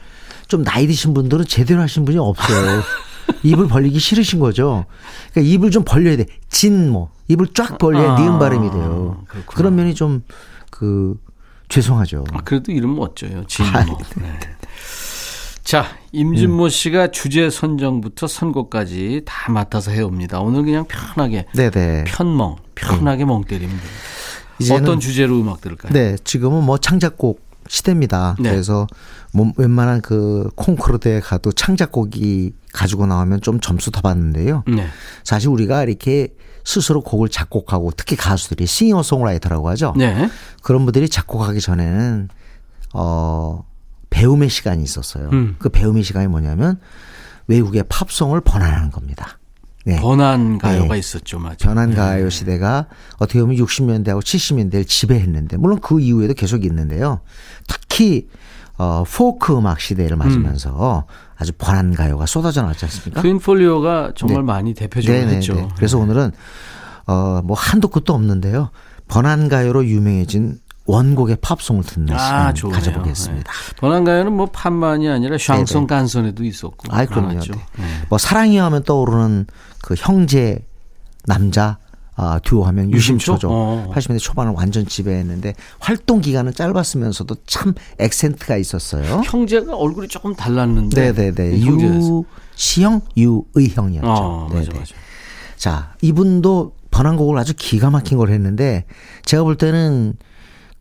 [0.48, 2.82] 좀 나이 드신 분들은 제대로 하신 분이 없어요.
[3.44, 4.86] 입을 벌리기 싫으신 거죠.
[5.32, 6.26] 그러니까 입을 좀 벌려야 돼.
[6.50, 7.10] 진모.
[7.28, 9.24] 입을 쫙 벌려야 아, 니은 발음이 돼요.
[9.28, 9.56] 그렇구나.
[9.56, 10.24] 그런 면이 좀
[10.82, 11.16] 그
[11.70, 12.24] 죄송하죠.
[12.34, 13.46] 아, 그래도 이름 멋져요.
[13.46, 13.78] 진모.
[13.78, 14.40] 아, 네.
[15.72, 15.78] 네.
[15.78, 16.70] 자, 임진모 음.
[16.70, 20.42] 씨가 주제 선정부터 선곡까지 다 맡아서 해옵니다.
[20.42, 22.04] 오늘 그냥 편하게 네네.
[22.08, 23.30] 편멍, 편하게 음.
[23.30, 23.80] 멍 때리면
[24.58, 24.76] 됩니다.
[24.76, 25.94] 어떤 주제로 음악 들을까요?
[25.94, 28.36] 네, 지금은 뭐 창작곡 시대입니다.
[28.42, 28.50] 네.
[28.50, 28.86] 그래서
[29.32, 34.66] 뭐 웬만한 그 콩쿠르드에 가도 창작곡이 가지고 나오면 좀 점수 더 받는데요.
[34.68, 34.88] 네.
[35.24, 39.94] 사실 우리가 이렇게 스스로 곡을 작곡하고 특히 가수들이 싱어송라이터라고 하죠.
[39.96, 40.30] 네.
[40.64, 42.28] 그런 분들이 작곡하기 전에는
[42.94, 43.64] 어
[44.12, 45.30] 배움의 시간이 있었어요.
[45.34, 45.56] 음.
[45.58, 46.80] 그 배움의 시간이 뭐냐면
[47.48, 49.40] 외국의 팝송을 번안하는 겁니다.
[49.84, 50.00] 네.
[50.00, 51.00] 번안 가요가 네.
[51.00, 51.96] 있었죠, 맞아요.
[51.96, 52.30] 가요 네.
[52.30, 52.86] 시대가
[53.18, 57.22] 어떻게 보면 60년대하고 70년대를 지배했는데 물론 그 이후에도 계속 있는데요.
[57.68, 58.30] 특히
[58.78, 61.14] 어 포크 음악 시대를 맞으면서 음.
[61.36, 63.22] 아주 번안 가요가 쏟아져 나왔지 않습니까?
[63.22, 64.44] 트윈폴리오가 정말 네.
[64.44, 65.70] 많이 대표적으로 네, 했죠.
[65.76, 66.32] 그래서 오늘은
[67.08, 68.70] 어 뭐 한도 끝도 없는데요.
[69.08, 70.60] 번안 가요로 유명해진
[70.92, 73.52] 원곡의 팝송을 듣는 아, 시간 가져보겠습니다.
[73.52, 73.76] 네.
[73.78, 76.78] 번안가요는 뭐 팝만이 아니라 샹송 간선에도 있었고.
[76.90, 77.40] 아, 그럼요.
[77.40, 77.52] 네.
[77.78, 77.86] 네.
[78.10, 79.48] 뭐 사랑이 하면 떠오르는
[79.82, 80.60] 그 형제
[81.26, 81.78] 남자
[82.18, 83.48] 아, 듀오 하면 유심초죠.
[83.50, 83.92] 어.
[83.96, 89.22] 80년대 초반을 완전 지배했는데 활동 기간은 짧았으면서도 참 액센트가 있었어요.
[89.24, 91.14] 형제가 얼굴이 조금 달랐는데.
[91.14, 91.62] 네네네.
[91.62, 94.08] 유시형, 유의형이었죠.
[94.08, 94.94] 어, 맞아, 맞아.
[95.56, 98.84] 자, 이분도 번안곡을 아주 기가 막힌 걸 했는데
[99.24, 100.18] 제가 볼 때는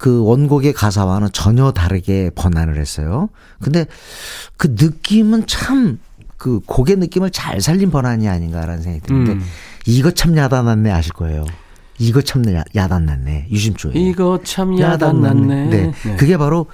[0.00, 3.28] 그 원곡의 가사와는 전혀 다르게 번안을 했어요.
[3.60, 3.84] 근데
[4.56, 5.98] 그 느낌은 참
[6.40, 9.42] 그 곡의 느낌을 잘 살린 번안이 아닌가라는 생각이 드는데 음.
[9.84, 11.44] 이거 참 야단났네 아실 거예요.
[11.98, 12.42] 이거 참
[12.74, 13.92] 야단났네 유심초에.
[13.94, 15.66] 이거 참 야단났네.
[15.66, 15.92] 네.
[15.92, 16.16] 네.
[16.16, 16.64] 그게 바로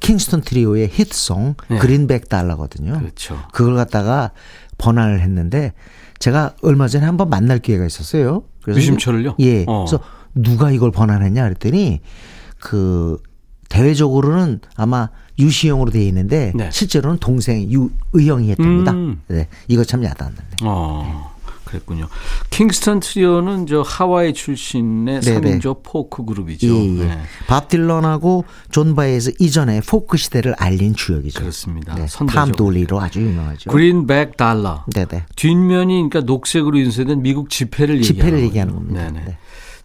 [0.00, 1.78] 킹스턴 트리오의 히트송 네.
[1.78, 2.98] Greenback Dollar거든요.
[2.98, 3.38] 그렇죠.
[3.52, 4.30] 그걸 갖다가
[4.78, 5.74] 번안을 했는데
[6.18, 8.44] 제가 얼마 전에 한번 만날 기회가 있었어요.
[8.62, 9.34] 그래서 유심초를요?
[9.40, 9.66] 예.
[9.66, 9.84] 어.
[9.84, 10.02] 그래서
[10.34, 12.00] 누가 이걸 번안했냐 그랬더니
[12.60, 13.22] 그
[13.68, 16.70] 대외적으로는 아마 유시형으로 되어 있는데 네.
[16.72, 18.92] 실제로는 동생 유의형이 했답니다.
[18.92, 19.22] 음.
[19.28, 20.40] 네, 이거 참 야단났네.
[20.64, 22.08] 어, 그랬군요.
[22.50, 25.58] 킹스턴 트리오는 저 하와이 출신의 네네.
[25.60, 26.66] 3인조 포크 그룹이죠.
[26.66, 27.04] 예, 예.
[27.04, 27.18] 네.
[27.46, 31.38] 밥 딜런하고 존 바에즈 이전에 포크 시대를 알린 주역이죠.
[31.40, 31.94] 그렇습니다.
[31.94, 33.70] 네, Tom Dooley로 아주 유명하죠.
[33.70, 34.84] Greenback Dollar.
[34.94, 35.26] 네네.
[35.36, 39.02] 뒷면이 그러니까 녹색으로 인쇄된 미국 지폐를, 지폐를 얘기하는 겁니다.
[39.04, 39.24] 네네.
[39.26, 39.38] 네.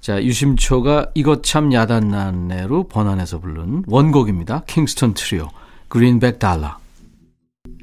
[0.04, 4.64] 자, 유심초가 이것 참 야단났네로 번안해서 부른 원곡입니다.
[4.68, 5.48] 킹스턴 트리오,
[5.88, 6.76] Greenback Dollar.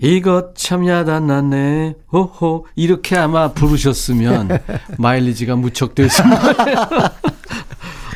[0.02, 1.94] 이것 참 야단났네.
[2.12, 2.66] 호호.
[2.76, 4.50] 이렇게 아마 부르셨으면
[4.98, 6.42] 마일리지가 무척 됐습니다.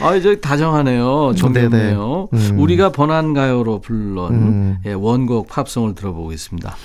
[0.03, 1.33] 아, 저 다정하네요.
[1.35, 2.29] 좋네요.
[2.31, 2.59] 음.
[2.59, 4.77] 우리가 번안가요로 불렀 음.
[4.85, 6.77] 예, 원곡 팝송을 들어보겠습니다.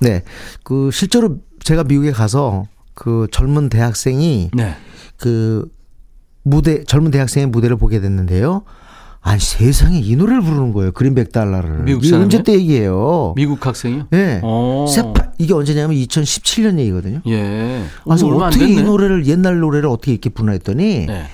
[0.00, 0.24] 네.
[0.64, 4.74] 그 실제로 제가 미국에 가서 그 젊은 대학생이 네.
[5.16, 5.77] 그
[6.48, 8.62] 무대 젊은 대학생의 무대를 보게 됐는데요.
[9.20, 10.92] 아니 세상에 이 노래를 부르는 거예요.
[10.92, 11.82] 그린백 달러를.
[11.82, 13.34] 미국 사람이 언제 때 얘기예요?
[13.36, 14.06] 미국 학생이요?
[14.10, 14.40] 네.
[14.94, 17.20] 세파, 이게 언제냐면 2017년 얘기거든요.
[17.26, 17.82] 예.
[18.04, 21.24] 그래서 어떻게 이 노래를 옛날 노래를 어떻게 이렇게 부르나 했더니 네.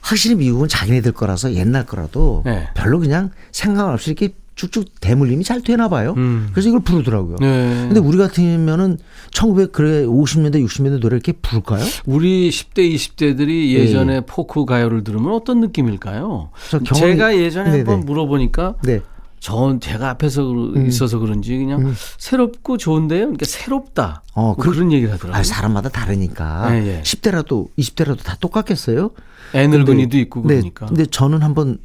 [0.00, 2.68] 확실히 미국은 자기네들 거라서 옛날 거라도 네.
[2.74, 6.14] 별로 그냥 생각 없이 이렇게 쭉쭉 대물림이 잘 되나 봐요.
[6.16, 6.48] 음.
[6.52, 7.36] 그래서 이걸 부르더라고요.
[7.40, 7.86] 네.
[7.86, 8.98] 근데 우리 같으면은
[9.30, 11.84] 1900 그래 50년대 60년대 노래 이렇게 부를까요?
[12.06, 14.20] 우리 10대 20대들이 예전에 네.
[14.26, 16.50] 포크 가요를 들으면 어떤 느낌일까요?
[16.94, 17.78] 제가 예전에 네네.
[17.78, 19.00] 한번 물어보니까 네.
[19.40, 20.86] 전 제가 앞에서 음.
[20.86, 21.94] 있어서 그런지 그냥 음.
[22.16, 23.20] 새롭고 좋은데요.
[23.20, 24.22] 그러니까 새롭다.
[24.32, 25.38] 어, 뭐 그, 런 얘기를 하더라고요.
[25.38, 26.70] 아, 사람마다 다르니까.
[26.70, 27.02] 네, 네.
[27.02, 29.10] 10대라도 20대라도 다 똑같겠어요?
[29.54, 30.54] 애 늙은이도 있고 네.
[30.54, 30.86] 그러니까.
[30.86, 31.78] 네, 근데 저는 한번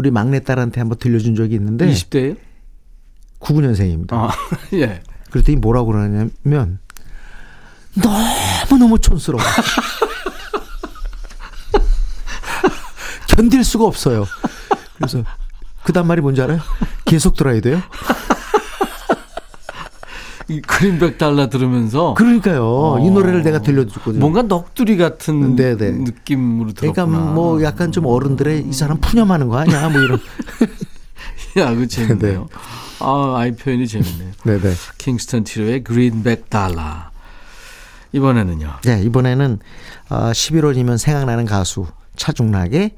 [0.00, 2.38] 우리 막내딸한테 한번 들려준 적이 있는데 20대예요?
[3.38, 4.14] 99년생입니다.
[4.14, 4.30] 아,
[4.72, 5.02] 예.
[5.30, 6.78] 그랬더니 뭐라고 그러냐면
[8.70, 9.42] 너무너무 촌스러워.
[13.28, 14.24] 견딜 수가 없어요.
[14.96, 15.22] 그래서
[15.84, 16.60] 그다음 말이 뭔지 알아요?
[17.04, 17.82] 계속 들어야 돼요?
[20.50, 22.98] 이 그린백 달라 들으면서 그러니까요.
[23.02, 24.18] 이 노래를 내가 들려줬거든요.
[24.18, 25.92] 뭔가 넋두리 같은 네네.
[25.92, 27.06] 느낌으로 들었구나.
[27.06, 29.88] 그러니까 뭐 약간 좀 어른들의 이 사람 푸념하는 거 아니야?
[29.88, 30.18] 뭐 이런.
[31.56, 32.48] 야, 그 재밌네요.
[32.98, 34.32] 아, 아이 표현이 재밌네요.
[34.42, 34.74] 네네.
[34.98, 37.12] 킹스턴 티로의 그린백 달라.
[38.12, 38.72] 이번에는요.
[38.82, 39.60] 네, 이번에는
[40.08, 41.86] 어, 11월이면 생각나는 가수
[42.16, 42.90] 차중락의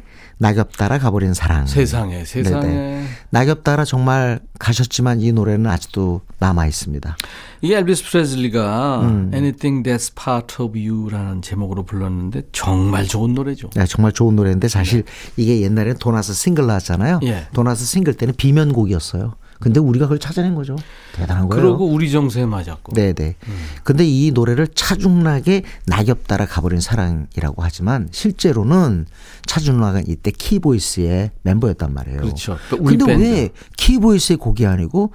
[0.43, 1.69] 낙엽 따라 가버린 사랑.
[1.69, 2.67] 세상에, 세상에.
[2.67, 3.05] 네네.
[3.31, 7.17] 낙엽 따라 정말 가셨지만 이 노래는 아직도 남아 있습니다.
[7.61, 9.31] 이게 엘비스 프레슬리가 음.
[9.33, 13.71] Anything That's Part of You라는 제목으로 불렀는데 정말 좋은 노래죠.
[13.77, 15.05] 네, 정말 좋은 노래인데 사실
[15.37, 17.21] 이게 옛날에 도나스 싱글 나왔잖아요.
[17.23, 17.47] 예.
[17.55, 19.35] 도나스 싱글 때는 B면곡이었어요.
[19.63, 20.77] 근데 우리가 그걸 찾아낸 거죠.
[21.15, 21.63] 대단한 거예요.
[21.63, 22.95] 그러고 우리 정서에 맞았고.
[22.95, 23.37] 네네.
[23.85, 29.07] 근데 이 노래를 차중락의 낙엽 따라 가버린 사랑이라고 하지만 실제로는
[29.47, 32.23] 차중락은 이때 키보이스의 멤버였단 말이에요.
[32.23, 32.57] 그렇죠.
[32.71, 33.23] 근데 밴드.
[33.23, 35.13] 왜 키보이스의 곡이 아니고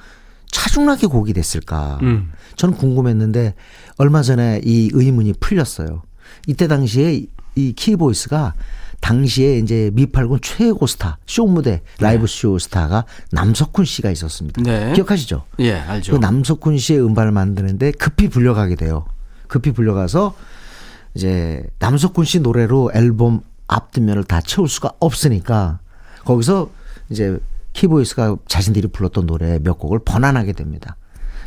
[0.49, 1.99] 차중락의 곡이 됐을까?
[2.03, 2.31] 음.
[2.55, 3.53] 저는 궁금했는데
[3.97, 6.03] 얼마 전에 이 의문이 풀렸어요.
[6.47, 8.53] 이때 당시에 이 키보이스가
[8.99, 14.61] 당시에 이제 미팔군 최고 스타 쇼 무대 라이브 쇼 스타가 남석훈 씨가 있었습니다.
[14.61, 14.93] 네.
[14.93, 15.43] 기억하시죠?
[15.59, 16.13] 예, 알죠.
[16.13, 19.05] 그 남석훈 씨의 음반을 만드는데 급히 불려가게 돼요.
[19.47, 20.35] 급히 불려가서
[21.15, 25.79] 이제 남석훈 씨 노래로 앨범 앞뒷면을 다 채울 수가 없으니까
[26.25, 26.69] 거기서
[27.09, 27.39] 이제
[27.73, 30.95] 키보이스가 자신들이 불렀던 노래 몇 곡을 번안하게 됩니다.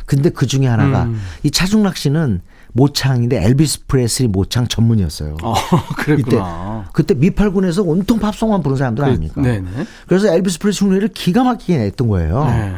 [0.05, 1.21] 근데 그 중에 하나가 음.
[1.43, 2.41] 이 차중락 씨는
[2.73, 5.37] 모창인데 엘비스 프레슬리 모창 전문이었어요.
[5.43, 5.53] 어,
[5.91, 6.89] 이때 그랬구나.
[6.93, 9.41] 그때 미팔군에서 온통 팝송만 부른 사람들 아닙니까?
[9.41, 9.69] 네네.
[10.07, 12.45] 그래서 엘비스 프레슬리 노래를 기가 막히게 냈던 거예요.
[12.45, 12.75] 네.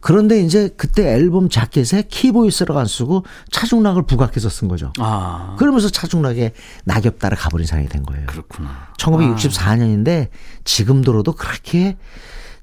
[0.00, 4.92] 그런데 이제 그때 앨범 자켓에 키보이스라고 안 쓰고 차중락을 부각해서 쓴 거죠.
[5.00, 6.52] 아, 그러면서 차중락의
[6.84, 8.26] 낙엽 따라 가버린 사랑이 된 거예요.
[8.26, 8.88] 그렇구나.
[8.98, 10.28] 1964년인데
[10.64, 11.96] 지금 들어도 그렇게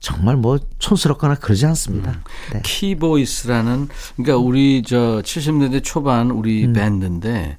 [0.04, 2.12] 정말 뭐 촌스럽거나 그러지 않습니다.
[2.12, 2.22] 음.
[2.52, 2.62] 네.
[2.62, 3.88] 키보이스라는
[4.18, 6.74] 그러니까 우리 저 70년대 초반 우리 음.
[6.74, 7.56] 밴드인데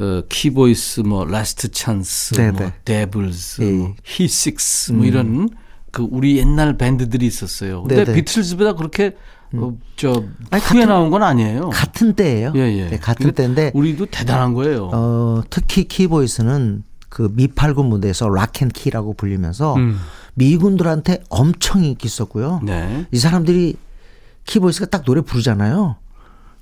[0.00, 2.72] 어, 키보이스 뭐 라스트 찬스 네, 뭐 네.
[2.84, 3.70] 데블스 예.
[3.70, 5.48] 뭐 히식스 뭐 이런
[5.92, 7.82] 그 우리 옛날 밴드들이 있었어요.
[7.82, 8.14] 근데 네, 네.
[8.14, 9.14] 비틀즈보다 그렇게
[9.52, 11.70] 어, 저 아니, 후에 같은- 나온 건 아니에요.
[11.70, 12.52] 같은 때예요.
[12.56, 12.88] 예, 예.
[12.88, 14.90] 네, 같은 때인데 우리도 대단한 거예요.
[14.92, 20.00] 어, 특히 키보이스는 그 미팔군 무대에서 락앤키라고 불리면서 음.
[20.34, 22.60] 미군들한테 엄청 인기 있었고요.
[22.64, 23.06] 네.
[23.10, 23.76] 이 사람들이
[24.46, 25.96] 키보이스가 딱 노래 부르잖아요.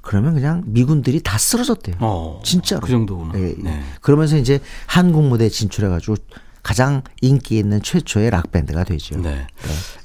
[0.03, 1.97] 그러면 그냥 미군들이 다 쓰러졌대요.
[2.01, 2.83] 어, 진짜로.
[2.83, 3.39] 그 정도구나.
[3.39, 3.55] 예, 예.
[3.57, 3.83] 네.
[4.01, 6.17] 그러면서 이제 한국 무대에 진출해가지고
[6.63, 9.21] 가장 인기 있는 최초의 락 밴드가 되죠.
[9.21, 9.47] 네.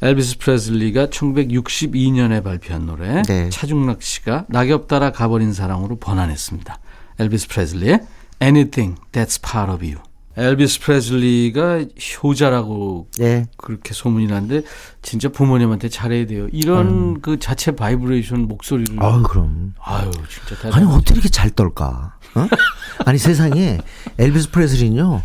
[0.01, 3.49] 엘비스 프레슬리가 1962년에 발표한 노래 네.
[3.49, 6.79] 차중락 씨가 낙엽 따라 가버린 사랑으로 번안했습니다.
[7.19, 8.01] 엘비스 프레슬리의
[8.41, 10.06] Anything That's Part of You.
[10.37, 11.85] 엘비스 프레슬리가
[12.23, 13.45] 효자라고 예.
[13.57, 14.61] 그렇게 소문이 났는데
[15.01, 16.47] 진짜 부모님한테 잘해야 돼요.
[16.51, 19.73] 이런 그 자체 바이브레이션 목소리를 아유 그럼.
[19.81, 20.73] 아유 진짜 대단.
[20.73, 22.17] 아니 어떻게 이렇게 잘 떨까?
[22.35, 22.47] 어?
[23.05, 23.79] 아니 세상에
[24.19, 25.23] 엘비스 프레슬리는요.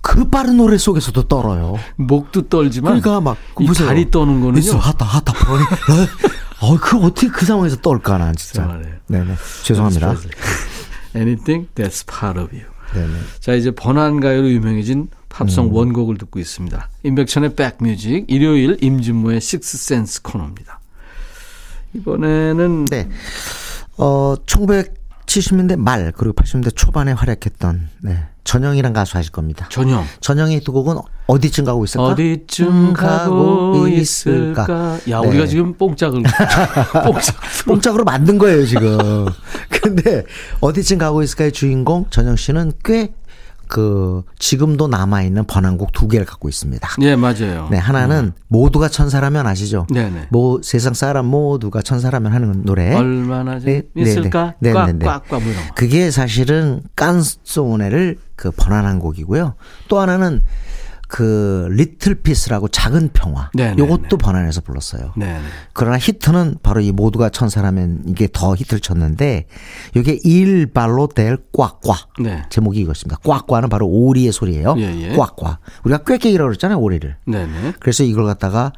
[0.00, 1.78] 그 빠른 노래 속에서도 떨어요.
[1.96, 3.86] 목도 떨지만 그러니까 막이 보세요.
[3.88, 4.58] 다리 떠는 거는요.
[4.58, 5.64] just a hunka hunka burnin'.
[6.62, 8.80] 어, 그 어떻게 그 상황에서 떨까 난 진짜.
[9.08, 9.34] 네네.
[9.64, 10.14] 죄송합니다.
[11.14, 12.64] Anything That's Part of You.
[12.94, 13.12] 네네.
[13.38, 15.72] 자 이제 번안가요로 유명해진 팝송 음.
[15.72, 16.88] 원곡을 듣고 있습니다.
[17.04, 20.80] 임백천의 백뮤직 일요일 임진모의 식스센스 코너입니다.
[21.94, 23.08] 이번에는 네.
[23.96, 24.34] 어
[25.30, 28.24] 1970년대 말 그리고 80년대 초반에 활약했던 네.
[28.42, 29.68] 전영이란 가수 아실 겁니다.
[29.70, 32.04] 전형 전영의 두 곡은 어디쯤 가고 있을까?
[32.06, 34.98] 어디쯤 가고 있을까?
[35.08, 35.28] 야 네.
[35.28, 36.22] 우리가 지금 뽕짝을
[37.04, 39.26] 뽕짝 뽕짝으로 만든 거예요 지금.
[39.70, 40.24] 근데
[40.60, 43.12] 어디쯤 가고 있을까의 주인공 전영 씨는 꽤
[43.70, 46.88] 그 지금도 남아 있는 번안곡 두 개를 갖고 있습니다.
[47.02, 47.68] 예 맞아요.
[47.70, 49.86] 네 하나는 모두가 천사라면 아시죠?
[49.94, 50.26] 네네.
[50.30, 52.92] 모 세상 사람 모두가 천사라면 하는 노래.
[52.96, 54.54] 얼마나 네, 재밌을까?
[54.58, 55.04] 네, 네, 네, 네.
[55.04, 55.40] 뭐 거.
[55.76, 59.54] 그게 사실은 깐소네를 그 번안한 곡이고요.
[59.86, 60.42] 또 하나는
[61.10, 63.50] 그 리틀 피스라고 작은 평화.
[63.52, 65.12] 네, 네, 요것도 번안해서 불렀어요.
[65.16, 65.40] 네네.
[65.72, 69.48] 그러나 히트는 바로 이 모두가 천사라면 이게 더 히트를 쳤는데
[69.96, 72.10] 이게 Il ballo del qua qua.
[72.20, 72.44] 네.
[72.48, 73.20] 제목이 이것입니다.
[73.24, 74.76] 꽉꽉은 바로 오리의 소리예요.
[74.78, 75.16] 예, 예.
[75.16, 75.58] 꽉꽉.
[75.82, 77.16] 우리가 꾀꾀기라고 그랬잖아요, 오리를.
[77.26, 77.72] 네네.
[77.80, 78.72] 그래서 이걸 갖다가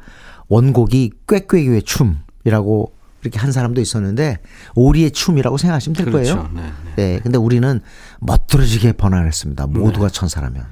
[0.47, 4.39] 원곡이 꾀꾀기의 춤이라고 이렇게 한 사람도 있었는데
[4.73, 6.35] 오리의 춤이라고 생각하시면 될 그렇죠.
[6.35, 6.49] 거예요.
[6.55, 6.95] 네, 네.
[6.95, 7.19] 네.
[7.21, 7.79] 근데 우리는
[8.21, 9.67] 멋들어지게 번안했습니다.
[9.67, 10.65] 모두가 천사라면.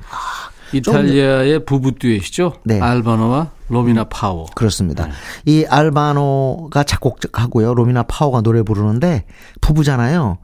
[0.73, 2.53] 이탈리아의 부부 듀엣이죠.
[2.63, 2.79] 네.
[2.79, 4.45] 알바노와 로미나 파워.
[4.55, 5.09] 그렇습니다.
[5.45, 7.73] 이 알바노가 작곡하고요.
[7.73, 9.25] 로미나 파워가 노래 부르는데
[9.61, 10.37] 부부잖아요.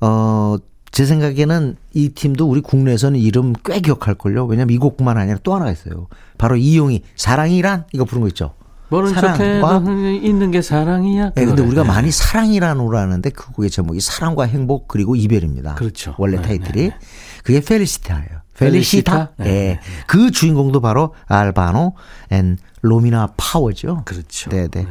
[0.00, 0.56] 어,
[0.90, 4.46] 제 생각에는 이 팀도 우리 국내에서는 이름 꽤 기억할걸요.
[4.46, 6.08] 왜냐면 이 곡뿐만 아니라 또 하나가 있어요.
[6.38, 8.54] 바로 이용이 사랑이란 이거 부른 거 있죠.
[8.90, 9.60] 척해
[10.22, 11.32] 있는 게 사랑이야.
[11.34, 11.62] 네, 근데.
[11.62, 11.88] 우리가 네.
[11.88, 15.74] 많이 사랑이라는 노래 하는데 그 곡의 제목이 사랑과 행복 그리고 이별입니다.
[15.74, 16.14] 그렇죠.
[16.18, 16.98] 원래 네, 타이틀이 네, 네.
[17.42, 18.43] 그게 펠리시타예요.
[18.58, 19.12] 펠리시타?
[19.12, 19.32] 펠리시타.
[19.38, 19.50] 네, 예.
[19.52, 21.94] 네, 그 주인공도 바로 알바노
[22.30, 24.02] and 로미나 파워죠.
[24.04, 24.50] 그렇죠.
[24.50, 24.86] 네, 네.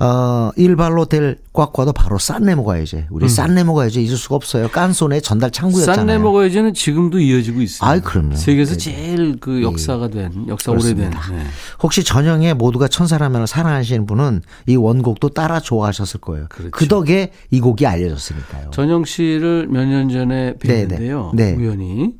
[0.00, 3.06] 어, Il ballo del qua qua도 바로 산레모 가요제지.
[3.10, 4.68] 우리 산레모 가요제 잊을 수가 없어요.
[4.68, 5.96] 칸초네 전달 창구였잖아요.
[5.96, 7.90] 싼내 가요제는 지금도 이어지고 있어요.
[7.90, 8.36] 아이, 그럼요.
[8.36, 11.10] 세계에서 네, 제일 그 역사가 된 역사 오래된.
[11.10, 11.32] 그렇습니다.
[11.32, 11.42] 네.
[11.82, 16.46] 혹시 전영의 모두가 천사라면을 사랑하시는 분은 이 원곡도 따라 좋아하셨을 거예요.
[16.48, 16.70] 그렇죠.
[16.70, 18.70] 그 덕에 이 곡이 알려졌으니까요.
[18.70, 21.34] 전영 씨를 몇 년 전에 네, 뵀는데요.
[21.34, 21.50] 네.
[21.50, 21.56] 네.
[21.56, 22.14] 우연히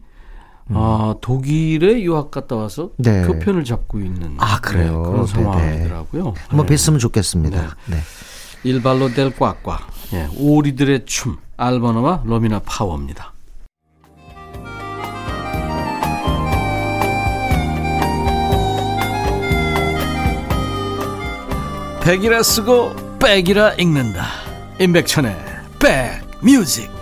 [0.74, 3.26] 아, 독일에 유학 갔다 와서 네.
[3.26, 5.02] 교편을 잡고 있는 아, 그래요?
[5.02, 6.34] 네, 그런 네, 상황이더라고요.
[6.48, 6.74] 한번 네.
[6.74, 7.76] 뵀으면 좋겠습니다.
[7.86, 7.96] 네.
[8.64, 9.86] 일발로 델 꽉꽉.
[10.14, 11.36] 예, 오리들의 춤.
[11.56, 13.32] 알바노와 로미나 파워입니다.
[22.02, 24.24] 백이라 쓰고 백이라 읽는다.
[24.80, 25.36] 임백천의
[25.78, 26.97] 백뮤직.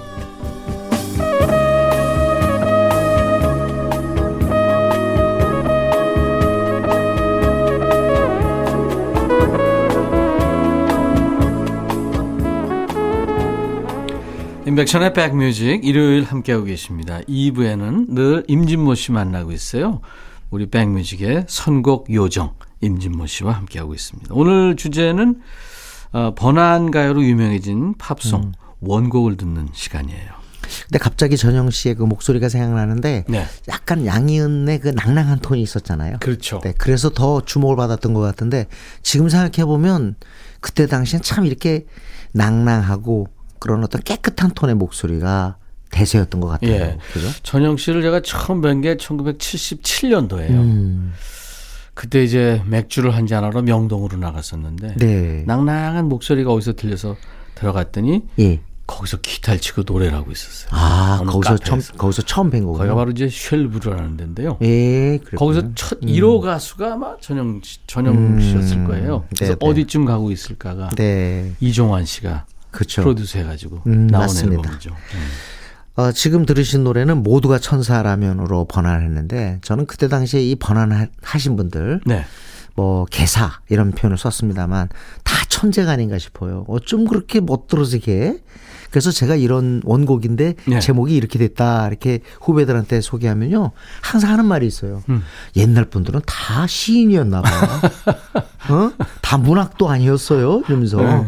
[14.76, 17.20] 임백천의 백뮤직 일요일 함께하고 계십니다.
[17.20, 20.02] 2부에는 늘 임진모 씨 만나고 있어요.
[20.50, 24.34] 우리 백뮤직의 선곡 요정 임진모 씨와 함께하고 있습니다.
[24.34, 25.40] 오늘 주제는
[26.12, 30.28] 어, 번안 가요로 유명해진 팝송 원곡을 듣는 시간이에요.
[30.82, 33.46] 근데 갑자기 전영 씨의 그 목소리가 생각나는데 네.
[33.68, 36.18] 약간 양희은의 그 낭낭한 톤이 있었잖아요.
[36.20, 36.60] 그렇죠.
[36.62, 38.66] 네, 그래서 더 주목을 받았던 것 같은데
[39.02, 40.16] 지금 생각해 보면
[40.60, 41.86] 그때 당시엔 참 이렇게
[42.32, 43.28] 낭낭하고
[43.59, 45.57] 그런 어떤 깨끗한 톤의 목소리가
[45.90, 46.71] 대세였던 것 같아요.
[46.73, 46.99] 예.
[47.12, 47.29] 그죠?
[47.42, 50.51] 전영 씨를 제가 처음 뵌 게 1977년도예요.
[50.51, 51.12] 음,
[51.95, 55.42] 그때 이제 맥주를 한 잔 하러 명동으로 나갔었는데 네.
[55.47, 57.16] 낭낭한 목소리가 어디서 들려서
[57.55, 58.61] 들어갔더니 예.
[58.87, 60.69] 거기서 기타를 치고 노래를 하고 있었어요.
[60.73, 61.81] 아, 거기서 처음.
[61.99, 62.79] 거기서 처음 뵌 거군요.
[62.79, 64.59] 거기가 바로 이제 쉘브르라는 데인데요.
[64.62, 65.38] 예, 그랬군요.
[65.38, 69.25] 거기서 첫 1호 가수가 아마 전영 씨- 전영 씨였을 거예요.
[69.37, 69.66] 그래서 네, 네.
[69.69, 71.53] 어디쯤 가고 있을까가 네.
[71.59, 73.02] 이종환 씨가 그렇죠.
[73.02, 74.62] 프로듀스 해가지고 음, 나온 맞습니다.
[74.62, 74.90] 앨범이죠.
[74.90, 75.28] 음.
[75.96, 82.24] 어, 지금 들으신 노래는 모두가 천사라면으로 번안했는데 저는 그때 당시에 이 번안하신 분들 네.
[82.74, 84.90] 뭐 개사 이런 표현을 썼습니다만
[85.24, 86.66] 다 천재가 아닌가 싶어요.
[86.68, 88.40] 어쩜 그렇게 멋들어지게
[88.90, 90.80] 그래서 제가 이런 원곡인데 네.
[90.80, 95.02] 제목이 이렇게 됐다 이렇게 후배들한테 소개하면요 항상 하는 말이 있어요.
[95.08, 95.22] 음.
[95.56, 97.80] 옛날 분들은 다 시인이었나 봐요.
[98.68, 98.92] 어?
[99.22, 100.62] 다 문학도 아니었어요.
[100.68, 101.26] 이러면서 네.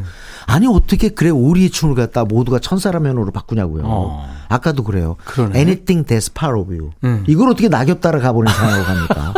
[0.49, 3.83] 아니 어떻게 그래 오리의 춤을 갖다 모두가 천사라면으로 바꾸냐고요.
[3.85, 4.29] 어.
[4.49, 5.17] 아까도 그래요.
[5.27, 5.59] 그러네.
[5.59, 6.91] Anything that's part of you.
[7.05, 7.23] 음.
[7.29, 9.35] 이걸 어떻게 낙엽 따라 가보는 상황으로 갑니까?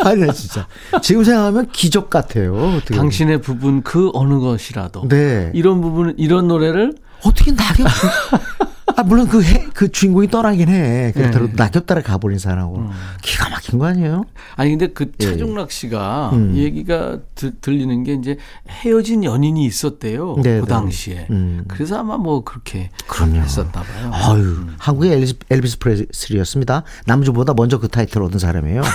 [0.04, 0.66] 아니 나 진짜
[1.02, 2.80] 지금 생각하면 기적 같아요.
[2.90, 5.50] 당신의 부분 그 어느 것이라도 네.
[5.54, 7.86] 이런 부분 이런 노래를 어떻게 낙엽?
[8.96, 11.12] 아 물론 그, 해, 그 주인공이 떠나긴 해.
[11.12, 11.52] 그렇더라도 네.
[11.54, 12.88] 낙엽 따라 가버린 사람하고
[13.20, 14.24] 기가 막힌 거 아니에요?
[14.56, 15.26] 아니 근데 그 예.
[15.26, 16.56] 차종락 씨가 음.
[16.56, 20.36] 얘기가 들, 들리는 게 이제 헤어진 연인이 있었대요.
[20.42, 20.66] 네, 그 네.
[20.66, 21.26] 당시에.
[21.30, 21.64] 음.
[21.68, 23.36] 그래서 아마 뭐 그렇게 그럼요.
[23.36, 24.10] 했었나 봐요.
[24.12, 26.82] 아유, 한국의 엘비스, 엘비스 프레슬리였습니다.
[27.04, 28.80] 남주보다 먼저 그 타이틀 얻은 사람이에요.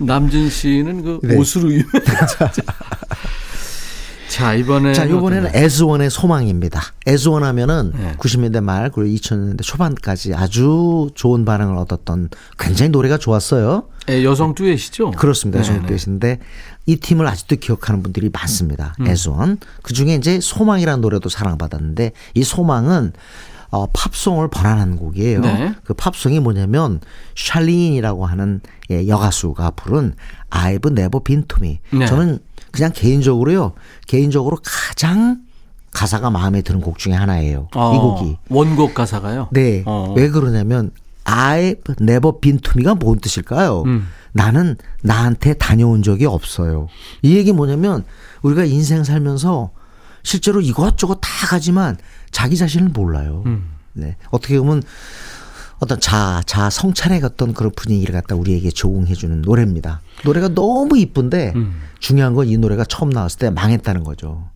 [0.00, 1.36] 남준 씨는 그 네.
[1.36, 2.48] 옷으로 유명하죠.
[4.32, 6.80] 자 이번에 자, 이번에는 에즈원의 소망입니다.
[7.06, 8.14] 에즈원 하면은 네.
[8.16, 13.88] 90년대 말 그리고 2000년대 초반까지 아주 좋은 반응을 얻었던 굉장히 노래가 좋았어요.
[14.08, 15.10] 예, 여성 듀엣이죠.
[15.10, 15.60] 그렇습니다.
[15.60, 15.74] 네네.
[15.74, 16.38] 에즈원 뜻인데
[16.86, 18.94] 이 팀을 아직도 기억하는 분들이 많습니다.
[19.00, 19.06] 음.
[19.06, 19.58] 에즈원.
[19.82, 23.12] 그 중에 이제 소망이라는 노래도 사랑받았는데 이 소망은
[23.68, 25.40] 어, 팝송을 번안한 곡이에요.
[25.40, 25.74] 네.
[25.84, 27.00] 그 팝송이 뭐냐면
[27.36, 30.14] 샬린이라고 하는 예, 여가수가 부른
[30.48, 31.80] I've Never Been To Me.
[31.90, 32.06] 네.
[32.06, 32.38] 저는
[32.72, 33.72] 그냥 개인적으로요.
[34.06, 35.42] 개인적으로 가장
[35.92, 37.68] 가사가 마음에 드는 곡 중에 하나예요.
[37.74, 38.38] 어, 이 곡이.
[38.48, 39.48] 원곡 가사가요.
[39.52, 39.82] 네.
[39.86, 40.14] 어.
[40.16, 40.90] 왜 그러냐면
[41.24, 43.82] I've never been to me가 뭔 뜻일까요?
[43.82, 44.08] 음.
[44.32, 46.88] 나는 나한테 다녀온 적이 없어요.
[47.20, 48.04] 이 얘기 뭐냐면
[48.40, 49.70] 우리가 인생 살면서
[50.22, 51.96] 실제로 이것저것 다 가지만
[52.30, 53.42] 자기 자신을 몰라요.
[53.46, 53.70] 음.
[53.92, 54.16] 네.
[54.30, 54.82] 어떻게 보면
[55.82, 60.00] 어떤 자, 자 성찰의 어떤 그런 분위기를 갖다 우리에게 조응해 주는 노래입니다.
[60.24, 61.74] 노래가 너무 이쁜데 음.
[61.98, 64.48] 중요한 건 이 노래가 처음 나왔을 때 망했다는 거죠.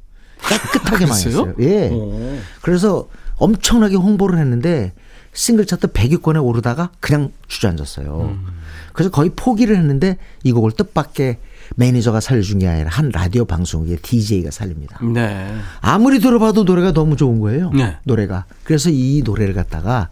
[0.49, 1.47] 깨끗하게 그랬어요?
[1.47, 1.55] 망했어요.
[1.69, 1.89] 예.
[1.91, 2.39] 오.
[2.63, 3.09] 그래서
[3.39, 4.93] 엄청나게 홍보를 했는데
[5.33, 8.21] 싱글 차트 100위권에 오르다가 그냥 주저앉았어요.
[8.21, 8.47] 음.
[8.93, 11.39] 그래서 거의 포기를 했는데 이 곡을 뜻밖의
[11.75, 15.01] 매니저가 살려준 게 아니라 한 라디오 방송국의 DJ가 살립니다.
[15.05, 15.53] 네.
[15.81, 17.71] 아무리 들어봐도 노래가 너무 좋은 거예요.
[17.73, 17.97] 네.
[18.05, 18.45] 노래가.
[18.63, 20.11] 그래서 이 노래를 갖다가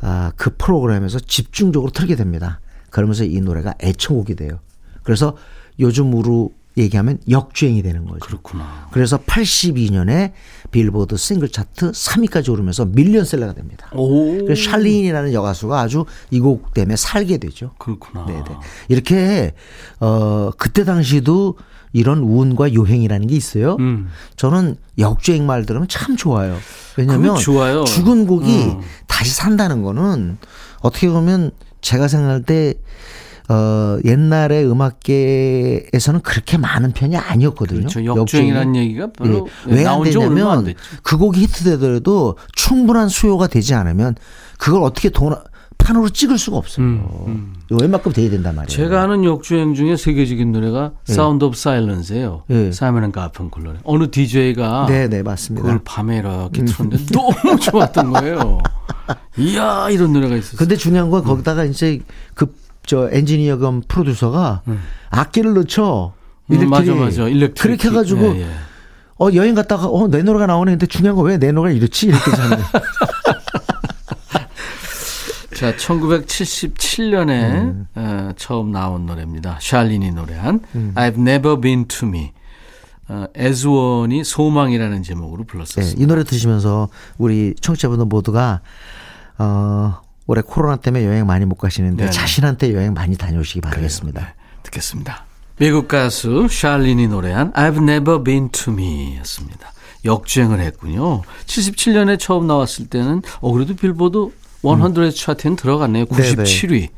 [0.00, 2.60] 아, 그 프로그램에서 집중적으로 틀게 됩니다.
[2.90, 4.60] 그러면서 이 노래가 애청곡이 돼요.
[5.02, 5.36] 그래서
[5.78, 8.20] 요즘으로 얘기하면 역주행이 되는 거죠.
[8.20, 8.88] 그렇구나.
[8.92, 10.32] 그래서 82년에
[10.70, 13.90] 빌보드 싱글 차트 3위까지 오르면서 밀리언셀러가 됩니다.
[13.94, 14.38] 오.
[14.44, 17.72] 그래서 샬린이라는 여가수가 아주 이 곡 때문에 살게 되죠.
[17.78, 18.24] 그렇구나.
[18.26, 18.44] 네네.
[18.88, 19.52] 이렇게
[19.98, 21.56] 어 그때 당시도
[21.92, 23.76] 이런 운과 요행이라는 게 있어요.
[23.80, 24.08] 음.
[24.36, 26.56] 저는 역주행 말 들으면 참 좋아요.
[26.96, 28.80] 왜냐하면 죽은 곡이 음.
[29.06, 30.38] 다시 산다는 거는
[30.80, 32.74] 어떻게 보면 제가 생각할 때
[33.48, 37.80] 어, 옛날에 음악계에서는 그렇게 많은 편이 아니었거든요.
[37.80, 38.04] 그렇죠.
[38.04, 39.74] 역주행이라는 얘기가 별로 네.
[39.74, 40.72] 왜안 되냐면
[41.02, 44.14] 그 곡이 히트되더라도 충분한 수요가 되지 않으면
[44.56, 45.34] 그걸 어떻게 돈
[45.78, 46.86] 판으로 찍을 수가 없어요.
[46.86, 47.54] 음, 음.
[47.70, 48.68] 웬만큼 돼야 된단 말이에요.
[48.68, 51.12] 제가 아는 역주행 중에 세계적인 노래가 네.
[51.14, 52.42] Sound of Silence예요.
[52.48, 52.72] 네.
[52.72, 55.62] 사이먼 가펑클의 어느 DJ가 네, 네, 맞습니다.
[55.64, 58.58] 그걸 밤에 이렇게 틀었는데 너무 좋았던 거예요.
[59.38, 60.58] 이야, 이런 노래가 있었어요.
[60.58, 62.00] 근데 중요한 건 거기다가 이제
[62.34, 64.80] 그저 엔지니어 겸 프로듀서가 음.
[65.10, 66.12] 악기를 넣죠.
[66.50, 67.28] 음, 맞아, 맞아.
[67.28, 67.54] 일렉트릭.
[67.62, 68.46] 그렇게 해 가지고 예, 예.
[69.20, 70.72] 어 여행 갔다가 어내 노래가 나오네.
[70.72, 72.06] 근데 중요한 건 왜 내 노래가 이렇지?
[72.08, 72.58] 이렇게 하는
[75.60, 77.86] 자, 1977년에 음.
[77.94, 79.58] 어, 처음 나온 노래입니다.
[79.60, 80.92] 샬린이 노래한 음.
[80.96, 82.32] I've Never Been to Me.
[83.08, 85.98] 어, 에즈원이 소망이라는 제목으로 불렀었습니다.
[85.98, 86.88] 네, 이 노래 들으시면서
[87.18, 88.62] 우리 청취자분들 모두가
[89.36, 92.10] 어, 올해 코로나 때문에 여행 많이 못 가시는데 네네.
[92.10, 94.18] 자신한테 여행 많이 다녀오시기 바라겠습니다.
[94.18, 94.26] 네,
[94.62, 95.26] 듣겠습니다.
[95.58, 99.74] 미국 가수 샬린이 노래한 I've Never Been to Me 였습니다.
[100.06, 101.20] 역주행을 했군요.
[101.44, 104.30] 77년에 처음 나왔을 때는 어 그래도 빌보드
[104.62, 106.06] 100 차트엔 들어갔네요.
[106.06, 106.88] 97위.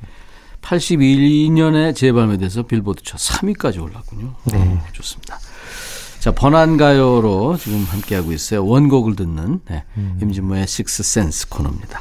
[0.62, 4.34] 82년에 재발매돼서 빌보드 차 3위까지 올랐군요.
[4.52, 4.58] 네.
[4.58, 5.38] 오, 좋습니다.
[6.20, 8.64] 자, 번안가요로 지금 함께하고 있어요.
[8.64, 10.18] 원곡을 듣는 네, 음.
[10.22, 12.00] 임진모의 Sixth Sense 코너입니다.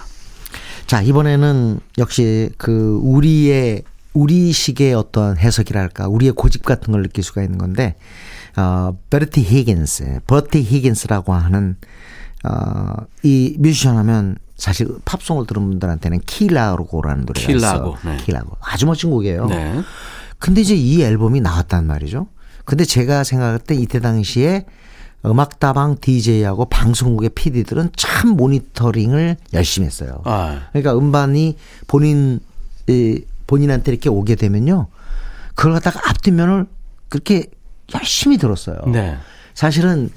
[0.85, 3.83] 자, 이번에는 역시 그 우리의
[4.13, 7.95] 우리식의 어떤 해석이랄까, 우리의 고집 같은 걸 느낄 수가 있는 건데,
[8.57, 11.77] 어, 버티 히긴스, 버티 히긴스라고 하는,
[12.43, 12.93] 어,
[13.23, 18.07] 이 뮤지션 하면 사실 팝송을 들은 분들한테는 Key Largo라는 노래가 Key Largo, 있어.
[18.07, 18.17] 네.
[18.17, 18.57] Key Largo.
[18.61, 19.47] 아주 멋진 곡이에요.
[19.47, 19.81] 네.
[20.37, 22.27] 근데 이제 이 앨범이 나왔단 말이죠.
[22.63, 24.67] 근데 제가 생각할 때 이때 당시에
[25.25, 30.21] 음악다방 DJ하고 방송국의 PD들은 참 모니터링을 열심히 했어요.
[30.25, 30.67] 아.
[30.73, 31.57] 그러니까 음반이
[31.87, 32.39] 본인
[33.47, 34.89] 본인한테 이렇게 오게 되면요.
[35.55, 36.67] 그걸 갖다가 앞뒷면을
[37.09, 37.47] 그렇게
[37.95, 38.77] 열심히 들었어요.
[38.91, 39.17] 네.
[39.55, 40.11] 사실은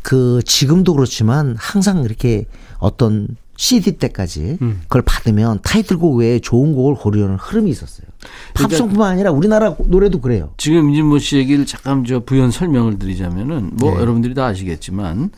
[0.00, 2.46] 그 지금도 그렇지만 항상 이렇게
[2.78, 4.80] 어떤 CD 때까지 음.
[4.84, 8.06] 그걸 받으면 타이틀곡 외에 좋은 곡을 고르려는 흐름이 있었어요.
[8.54, 10.54] 그러니까 팝송뿐만 아니라 우리나라 노래도 그래요.
[10.56, 14.00] 지금 임진모 씨 얘기를 잠깐 저 부연 설명을 드리자면은 뭐 네.
[14.00, 15.30] 여러분들이 다 아시겠지만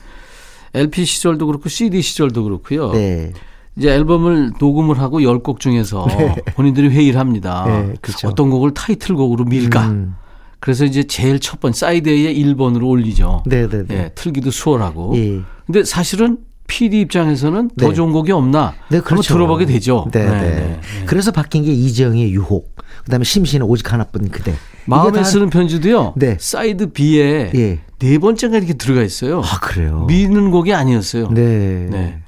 [0.73, 2.93] LP 시절도 그렇고 CD 시절도 그렇고요.
[2.93, 3.33] 네.
[3.77, 6.37] 이제 앨범을 녹음을 하고 10곡 중에서 네.
[6.55, 7.65] 본인들이 회의를 합니다.
[7.67, 8.29] 네, 그렇죠.
[8.29, 9.89] 어떤 곡을 타이틀곡으로 밀까?
[9.89, 10.15] 음.
[10.61, 13.43] 그래서 이제 제일 첫 번째 사이드에 1번으로 올리죠.
[13.47, 13.95] 네, 네, 네.
[13.97, 15.17] 예, 틀기도 수월하고.
[15.17, 15.41] 예.
[15.67, 16.39] 근데 사실은
[16.73, 17.87] PD 입장에서는 네.
[17.87, 18.73] 더 좋은 곡이 없나?
[18.89, 19.35] 네, 그렇죠.
[19.35, 20.09] 들어보게 되죠.
[20.11, 20.31] 네, 네.
[20.31, 20.41] 네.
[20.41, 20.81] 네.
[21.05, 22.75] 그래서 바뀐 게 이정의 유혹.
[23.05, 24.55] 그다음에 심신은 오직 하나뿐 그대.
[24.87, 26.15] 마음에 쓰는 편지도요.
[26.17, 26.39] 네.
[26.41, 27.81] side B에 예.
[27.99, 29.43] 네 번째가 이렇게 들어가 있어요.
[29.45, 30.07] 아 그래요.
[30.09, 31.29] 미는 곡이 아니었어요.
[31.29, 31.89] 네.
[31.91, 32.23] 네.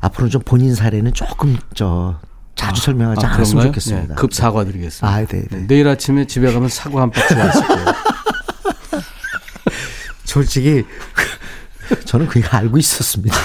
[0.00, 2.20] 앞으로 좀 본인 사례는 조금 저
[2.54, 4.08] 자주 아, 설명하지 아, 않았으면 좋겠습니다.
[4.08, 5.08] 네, 급 사과드리겠습니다.
[5.08, 5.66] 아, 네, 네.
[5.66, 7.84] 내일 아침에 집에 가면 사과 한 박스 왔을 거예요.
[10.24, 10.84] 솔직히
[12.04, 13.36] 저는 그거 알고 있었습니다.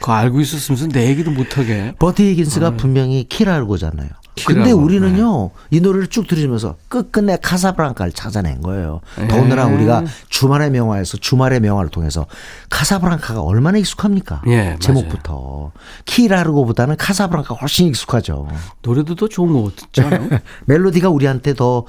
[0.00, 1.94] 그거 알고 있었으면서 내 얘기도 못하게.
[1.98, 2.70] 버티 히긴스가 어.
[2.76, 4.08] 분명히 Key Largo잖아요.
[4.46, 5.76] 근데 우리는요 네.
[5.76, 9.00] 이 노래를 쭉 들으면서 끝끝내 카사브랑카를 찾아낸 거예요.
[9.18, 9.28] 네.
[9.28, 12.26] 더군다나 우리가 주말의 명화에서 주말의 명화를 통해서
[12.70, 14.40] 카사브랑카가 얼마나 익숙합니까?
[14.46, 15.72] 예, 제목부터.
[16.06, 18.48] 키라르고보다는 카사브랑카 훨씬 익숙하죠.
[18.80, 20.30] 노래도 더 좋은 거 같잖아요.
[20.64, 21.84] 멜로디가 우리한테 더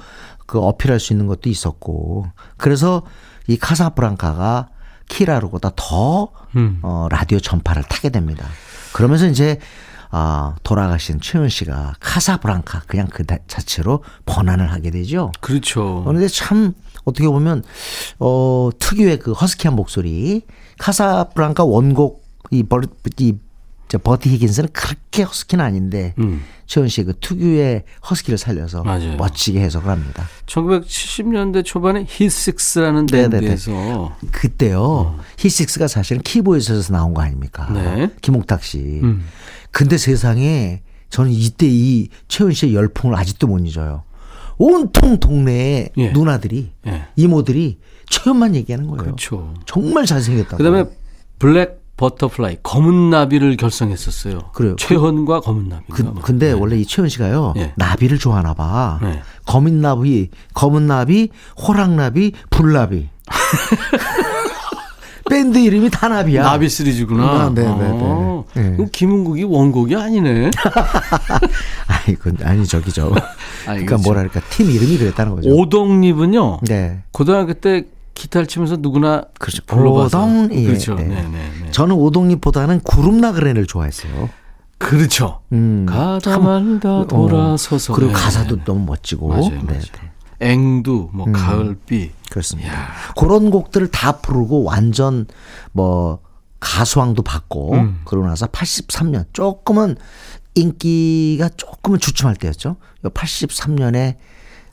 [0.52, 2.26] 그 어필할 수 있는 것도 있었고
[2.58, 3.02] 그래서
[3.46, 4.68] 이 카사브랑카가
[5.08, 6.78] 키라르보다 더 음.
[6.82, 8.46] 어, 라디오 전파를 타게 됩니다.
[8.92, 9.58] 그러면서 이제
[10.14, 15.32] 아, 돌아가신 최헌 씨가 카사브랑카 그냥 그 자체로 번안을 하게 되죠.
[15.40, 16.02] 그렇죠.
[16.04, 16.74] 그런데 참
[17.04, 17.64] 어떻게 보면
[18.18, 20.42] 어 특유의 그 허스키한 목소리
[20.78, 22.82] 카사브랑카 원곡 이, 버,
[23.18, 23.34] 이
[23.92, 26.42] 저 버티 히긴스는 그렇게 허스키는 아닌데 음.
[26.64, 29.16] 최헌 씨의 그 특유의 허스키를 살려서 맞아요.
[29.16, 30.24] 멋지게 해석을 합니다.
[30.46, 33.40] 1970년대 초반에 히식스라는 네네네.
[33.40, 37.70] 밴드에서 그때요 히식스가 사실은 키보이스에서 나온 거 아닙니까?
[37.70, 38.08] 네.
[38.22, 38.78] 김홍탁 씨.
[38.78, 39.26] 음.
[39.70, 40.80] 근데 세상에
[41.10, 44.04] 저는 이때 이 최헌 씨의 열풍을 아직도 못 잊어요.
[44.56, 46.12] 온통 동네에 예.
[46.12, 47.08] 누나들이 예.
[47.16, 47.78] 이모들이
[48.08, 49.02] 최헌만 얘기하는 거예요.
[49.02, 49.52] 그렇죠.
[49.66, 50.56] 정말 잘생겼다고.
[50.56, 50.84] 그다음에
[51.38, 54.50] Black Butterfly 검은 나비를 결성했었어요.
[54.52, 54.74] 그래요.
[54.76, 55.94] 최헌과 검은 나비가.
[55.94, 56.22] 그, 막.
[56.22, 56.52] 근데 네.
[56.52, 57.72] 원래 이 최헌 씨가요 예.
[57.76, 58.98] 나비를 좋아하나 봐.
[59.00, 59.22] 네.
[59.46, 63.08] 검은 나비, 검은 나비, 호랑 나비, 불나비.
[65.30, 66.42] 밴드 이름이 다 나비야.
[66.42, 67.24] 나비 시리즈구나.
[67.24, 67.90] 아, 네, 네, 네.
[67.92, 68.76] 어, 네.
[68.90, 70.50] 김흥국이 원곡이 아니네.
[71.86, 73.14] 아니, 그 아니 저기죠.
[73.64, 73.96] 그러니까.
[73.98, 75.50] 뭐랄까 팀 이름이 그랬다는 거죠.
[75.50, 76.58] 오동잎은요.
[76.62, 77.04] 네.
[77.12, 77.84] 고등학교 때
[78.14, 79.62] 기타를 치면서 누구나 그렇죠.
[79.66, 80.18] 불러봐서.
[80.18, 80.64] 오동이.
[80.64, 80.94] 그렇죠.
[80.94, 81.04] 네.
[81.04, 81.70] 네, 네, 네.
[81.70, 84.30] 저는 오동잎보다는 구름나그네를 좋아했어요.
[84.78, 85.40] 그렇죠.
[85.52, 85.86] 음.
[85.88, 87.92] 가다 참, 말다 돌아서서.
[87.92, 88.18] 어, 그리고 네.
[88.18, 89.28] 가사도 너무 멋지고.
[89.28, 89.80] 맞아요, 네, 맞아요.
[89.80, 90.12] 네.
[90.40, 92.10] 앵두, 뭐 가을비.
[92.30, 92.70] 그렇습니다.
[93.16, 95.26] 그런 곡들을 다 부르고 완전
[95.70, 96.18] 뭐
[96.58, 98.00] 가수왕도 받고 음.
[98.04, 99.96] 그러고 나서 83년 조금은
[100.54, 102.76] 인기가 조금은 주춤할 때였죠.
[103.02, 104.16] 83년에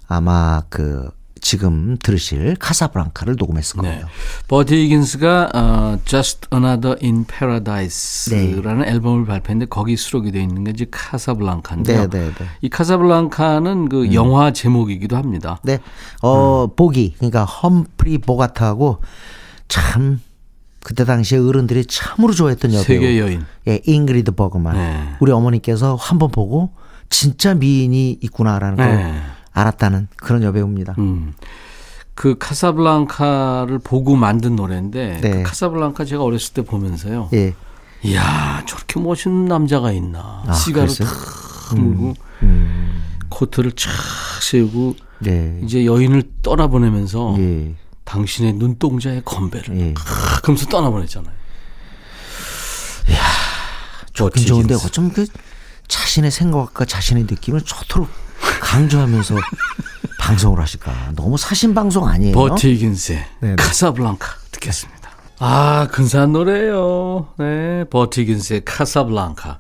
[0.08, 1.10] 아마 그
[1.42, 3.90] 지금 들으실 카사브랑카를 녹음했을 네.
[3.90, 4.06] 거예요.
[4.48, 10.86] 버디 히긴스가 어, Just Another in Paradise라는 앨범을 발표했는데 거기 수록이 되어 있는 게 이제
[10.90, 12.10] 카사블랑카인데요.
[12.10, 12.46] 네, 네, 네.
[12.62, 15.60] 이 카사블랑카는 그 영화 제목이기도 합니다.
[15.64, 15.80] 네.
[16.22, 16.76] 어, 음.
[16.76, 17.16] 보기.
[17.18, 19.02] 그러니까 험프리 보가트하고
[19.68, 20.22] 참
[20.84, 22.84] 그때 당시에 어른들이 참으로 좋아했던 여배우.
[22.84, 23.46] 세계 여인.
[23.68, 24.76] 예, 잉그리드 버그만.
[24.76, 25.10] 네.
[25.20, 26.72] 우리 어머니께서 한번 보고
[27.10, 29.22] 진짜 미인이 있구나라는 걸 네.
[29.60, 30.96] 알았다는 그런 여배우입니다.
[30.98, 31.34] 음.
[32.16, 35.30] 그 카사블랑카를 보고 만든 노래인데 네.
[35.32, 37.30] 그 카사블랑카 제가 어렸을 때 보면서요.
[37.34, 37.54] 예.
[38.04, 40.44] 이야 저렇게 멋있는 남자가 있나.
[40.46, 41.08] 아, 그랬어요?
[41.08, 43.04] 탁 물고 음.
[43.30, 43.90] 코트를 쫙
[44.42, 45.60] 세우고 네.
[45.64, 47.76] 이제 여인을 떠나보내면서 예.
[48.04, 49.94] 당신의 눈동자의 건배를 예.
[49.94, 51.40] 탁 하면서 떠나보냈잖아요.
[54.20, 55.26] 좋긴 좋은데 어쩜 그
[55.88, 58.10] 자신의 생각과 자신의 느낌을 저토록
[58.62, 59.36] 강조하면서
[60.20, 61.14] 방송을 하실까?
[61.16, 62.34] 너무 사신 방송 아니에요?
[63.42, 63.56] 네네.
[63.58, 65.00] 카사블랑카 듣겠습니다.
[65.40, 67.28] 아 근사한 노래예요.
[67.38, 69.60] 네, 버티긴스의 카사블랑카.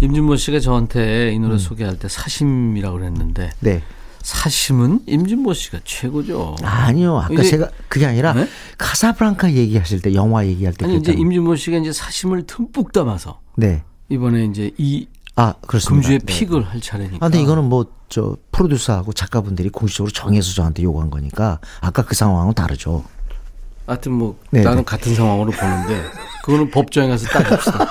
[0.00, 3.82] 임준모 씨가 저한테 이 노래 소개할 때 사심이라고 그랬는데 네.
[4.22, 6.56] 사심은 임준모 씨가 최고죠.
[6.62, 7.18] 아니요.
[7.18, 8.48] 아까 이제- 제가 그게 아니라 네?
[8.78, 11.20] 카사브랑카 얘기하실 때 영화 얘기할 때 아니 이제 그랬잖아요.
[11.22, 13.82] 임준모 씨가 이제 사심을 듬뿍 담아서 네.
[14.08, 15.06] 이번에 이제 이
[15.42, 15.94] 아, 그렇습니다.
[16.02, 16.26] 금주의 네.
[16.26, 17.16] 픽을 할 차례니까.
[17.16, 22.52] 아, 근데 이거는 뭐 저 프로듀서하고 작가분들이 공식적으로 정해서 저한테 요구한 거니까 아까 그 상황은
[22.52, 23.04] 다르죠.
[23.86, 24.84] 하여튼 뭐 네, 나는 네.
[24.84, 25.98] 같은 상황으로 보는데
[26.44, 27.88] 그거는 법정에 가서 따집시다.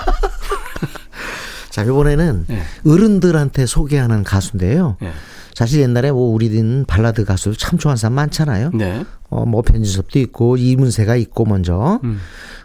[1.70, 2.62] 자, 이번에는 네.
[2.86, 4.96] 어른들한테 소개하는 가수인데요.
[5.00, 5.10] 네.
[5.56, 8.70] 사실 옛날에 뭐 우리는 발라드 가수도 참 좋아하는 사람 많잖아요.
[8.74, 9.04] 네.
[9.28, 12.20] 어, 뭐 변진섭도 있고 이문세가 있고 먼저 음.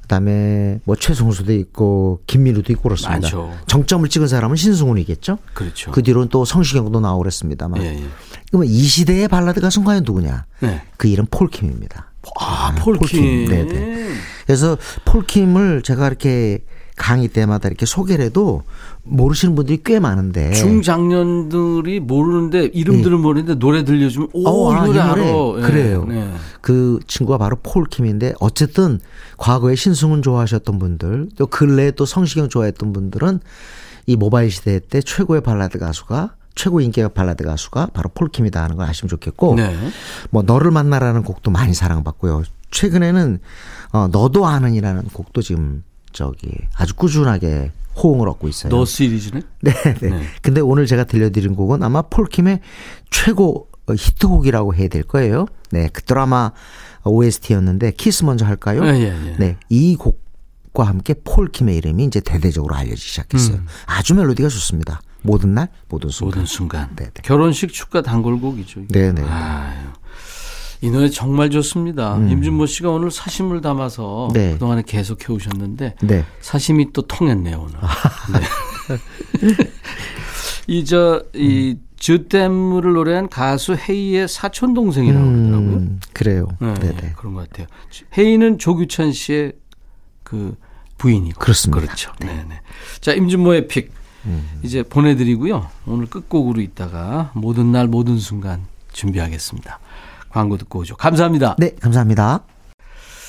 [0.08, 3.20] 그다음에 뭐 최성수도 있고 김민우도 있고 그렇습니다.
[3.20, 3.53] 많죠.
[3.68, 5.38] 정점을 찍은 사람은 신승훈이겠죠.
[5.53, 5.91] 그렇죠.
[5.91, 7.82] 그 뒤로는 또 성시경도 나오고 그랬습니다만.
[7.84, 8.03] 예, 예.
[8.49, 10.45] 그러면 이 시대의 발라드 가수는 과연 누구냐?
[10.62, 10.82] 네.
[10.95, 12.12] 그 이름 폴킴입니다.
[12.39, 12.99] 아, 폴킴.
[12.99, 13.45] 폴킴.
[13.49, 14.14] 네네.
[14.45, 16.60] 그래서 폴킴을 제가 이렇게
[16.95, 18.64] 강의 때마다 이렇게 소개를 해도
[19.10, 20.51] 모르시는 분들이 꽤 많은데.
[20.53, 25.22] 중장년들이 모르는데 이름들은 모르는데 노래 들려주면 오, 어, 이 아, 노래 이 알아.
[25.22, 26.05] 예, 그래요.
[26.08, 26.32] 네.
[26.62, 28.99] 그 친구가 바로 폴 킴인데 어쨌든
[29.38, 33.39] 과거에 신승훈 좋아하셨던 분들 또 근래에 또 성시경 좋아했던 분들은
[34.05, 38.76] 이 모바일 시대 때 최고의 발라드 가수가 최고 인기가 발라드 가수가 바로 폴 킴이다 하는
[38.76, 39.76] 걸 아시면 좋겠고 네.
[40.30, 42.43] 뭐 너를 만나라는 곡도 많이 사랑받고요.
[42.72, 43.39] 최근에는
[43.93, 45.84] 어 너도 아는이라는 곡도 지금
[46.18, 48.72] 저기 아주 꾸준하게 호응을 얻고 있어요.
[48.72, 49.41] 너 시리즈네?
[49.61, 50.09] 네, 네.
[50.09, 50.24] 네.
[50.41, 52.59] 근데 오늘 제가 들려드린 곡은 아마 폴킴의
[53.11, 55.45] 최고 어, 히트곡이라고 해야 될 거예요.
[55.72, 56.51] 네, 그 드라마
[57.03, 58.84] OST였는데 키스 먼저 할까요?
[58.86, 59.36] 예, 예, 예.
[59.38, 63.59] 네, 이 곡과 함께 폴킴의 이름이 이제 대대적으로 알려지기 시작했어요.
[63.86, 65.01] 아주 멜로디가 좋습니다.
[65.22, 66.39] 모든 날, 모든 순간.
[66.39, 66.89] 모든 순간.
[66.95, 67.22] 네, 네.
[67.24, 68.86] 결혼식 축가 단골곡이죠.
[68.89, 69.22] 네, 네.
[70.82, 72.18] 이 노래 정말 좋습니다.
[72.18, 74.34] 임준모 씨가 오늘 사심을 담아서 음.
[74.34, 74.54] 네.
[74.54, 76.26] 그동안에 계속 해오셨는데 네.
[76.42, 77.76] 사심이 또 통했네요 오늘.
[78.40, 79.58] 네.
[80.68, 85.76] 이저이 주댐을 노래한 가수 헤이의 사촌 동생이라고 그러더라고요.
[85.78, 86.48] 음, 그래요.
[86.60, 87.14] 네, 네, 네.
[87.18, 87.68] 그런 것 같아요.
[88.18, 89.54] 헤이는 조규찬 씨의
[90.24, 90.56] 그
[90.98, 91.82] 부인이고 그렇습니다.
[91.82, 92.12] 그렇죠.
[92.20, 92.60] 네, 네.
[93.02, 93.92] 자 임준모의 픽
[94.62, 95.70] 이제 보내드리고요.
[95.86, 99.80] 오늘 끝곡으로 있다가 모든 날 모든 순간 준비하겠습니다.
[100.38, 100.96] 광고 듣고 오죠.
[100.96, 101.56] 감사합니다.
[101.58, 102.44] 네, 감사합니다.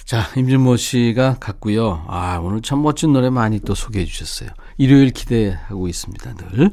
[0.04, 2.04] 자, 임진모 씨가 갔고요.
[2.06, 4.50] 아, 오늘 참 멋진 노래 많이 또 소개해 주셨어요.
[4.76, 6.70] 일요일 기대하고 있습니다, 늘.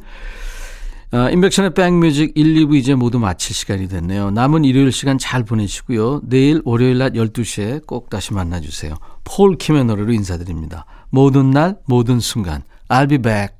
[1.11, 4.31] 아, 인백션의 백뮤직 1, 2부 이제 모두 마칠 시간이 됐네요.
[4.31, 6.21] 남은 일요일 시간 잘 보내시고요.
[6.25, 8.95] 내일 월요일 낮 12시에 꼭 다시 만나주세요.
[9.23, 10.85] 폴 킴의 노래로 인사드립니다.
[11.09, 12.63] 모든 날, 모든 순간.
[12.89, 13.55] I'll be back.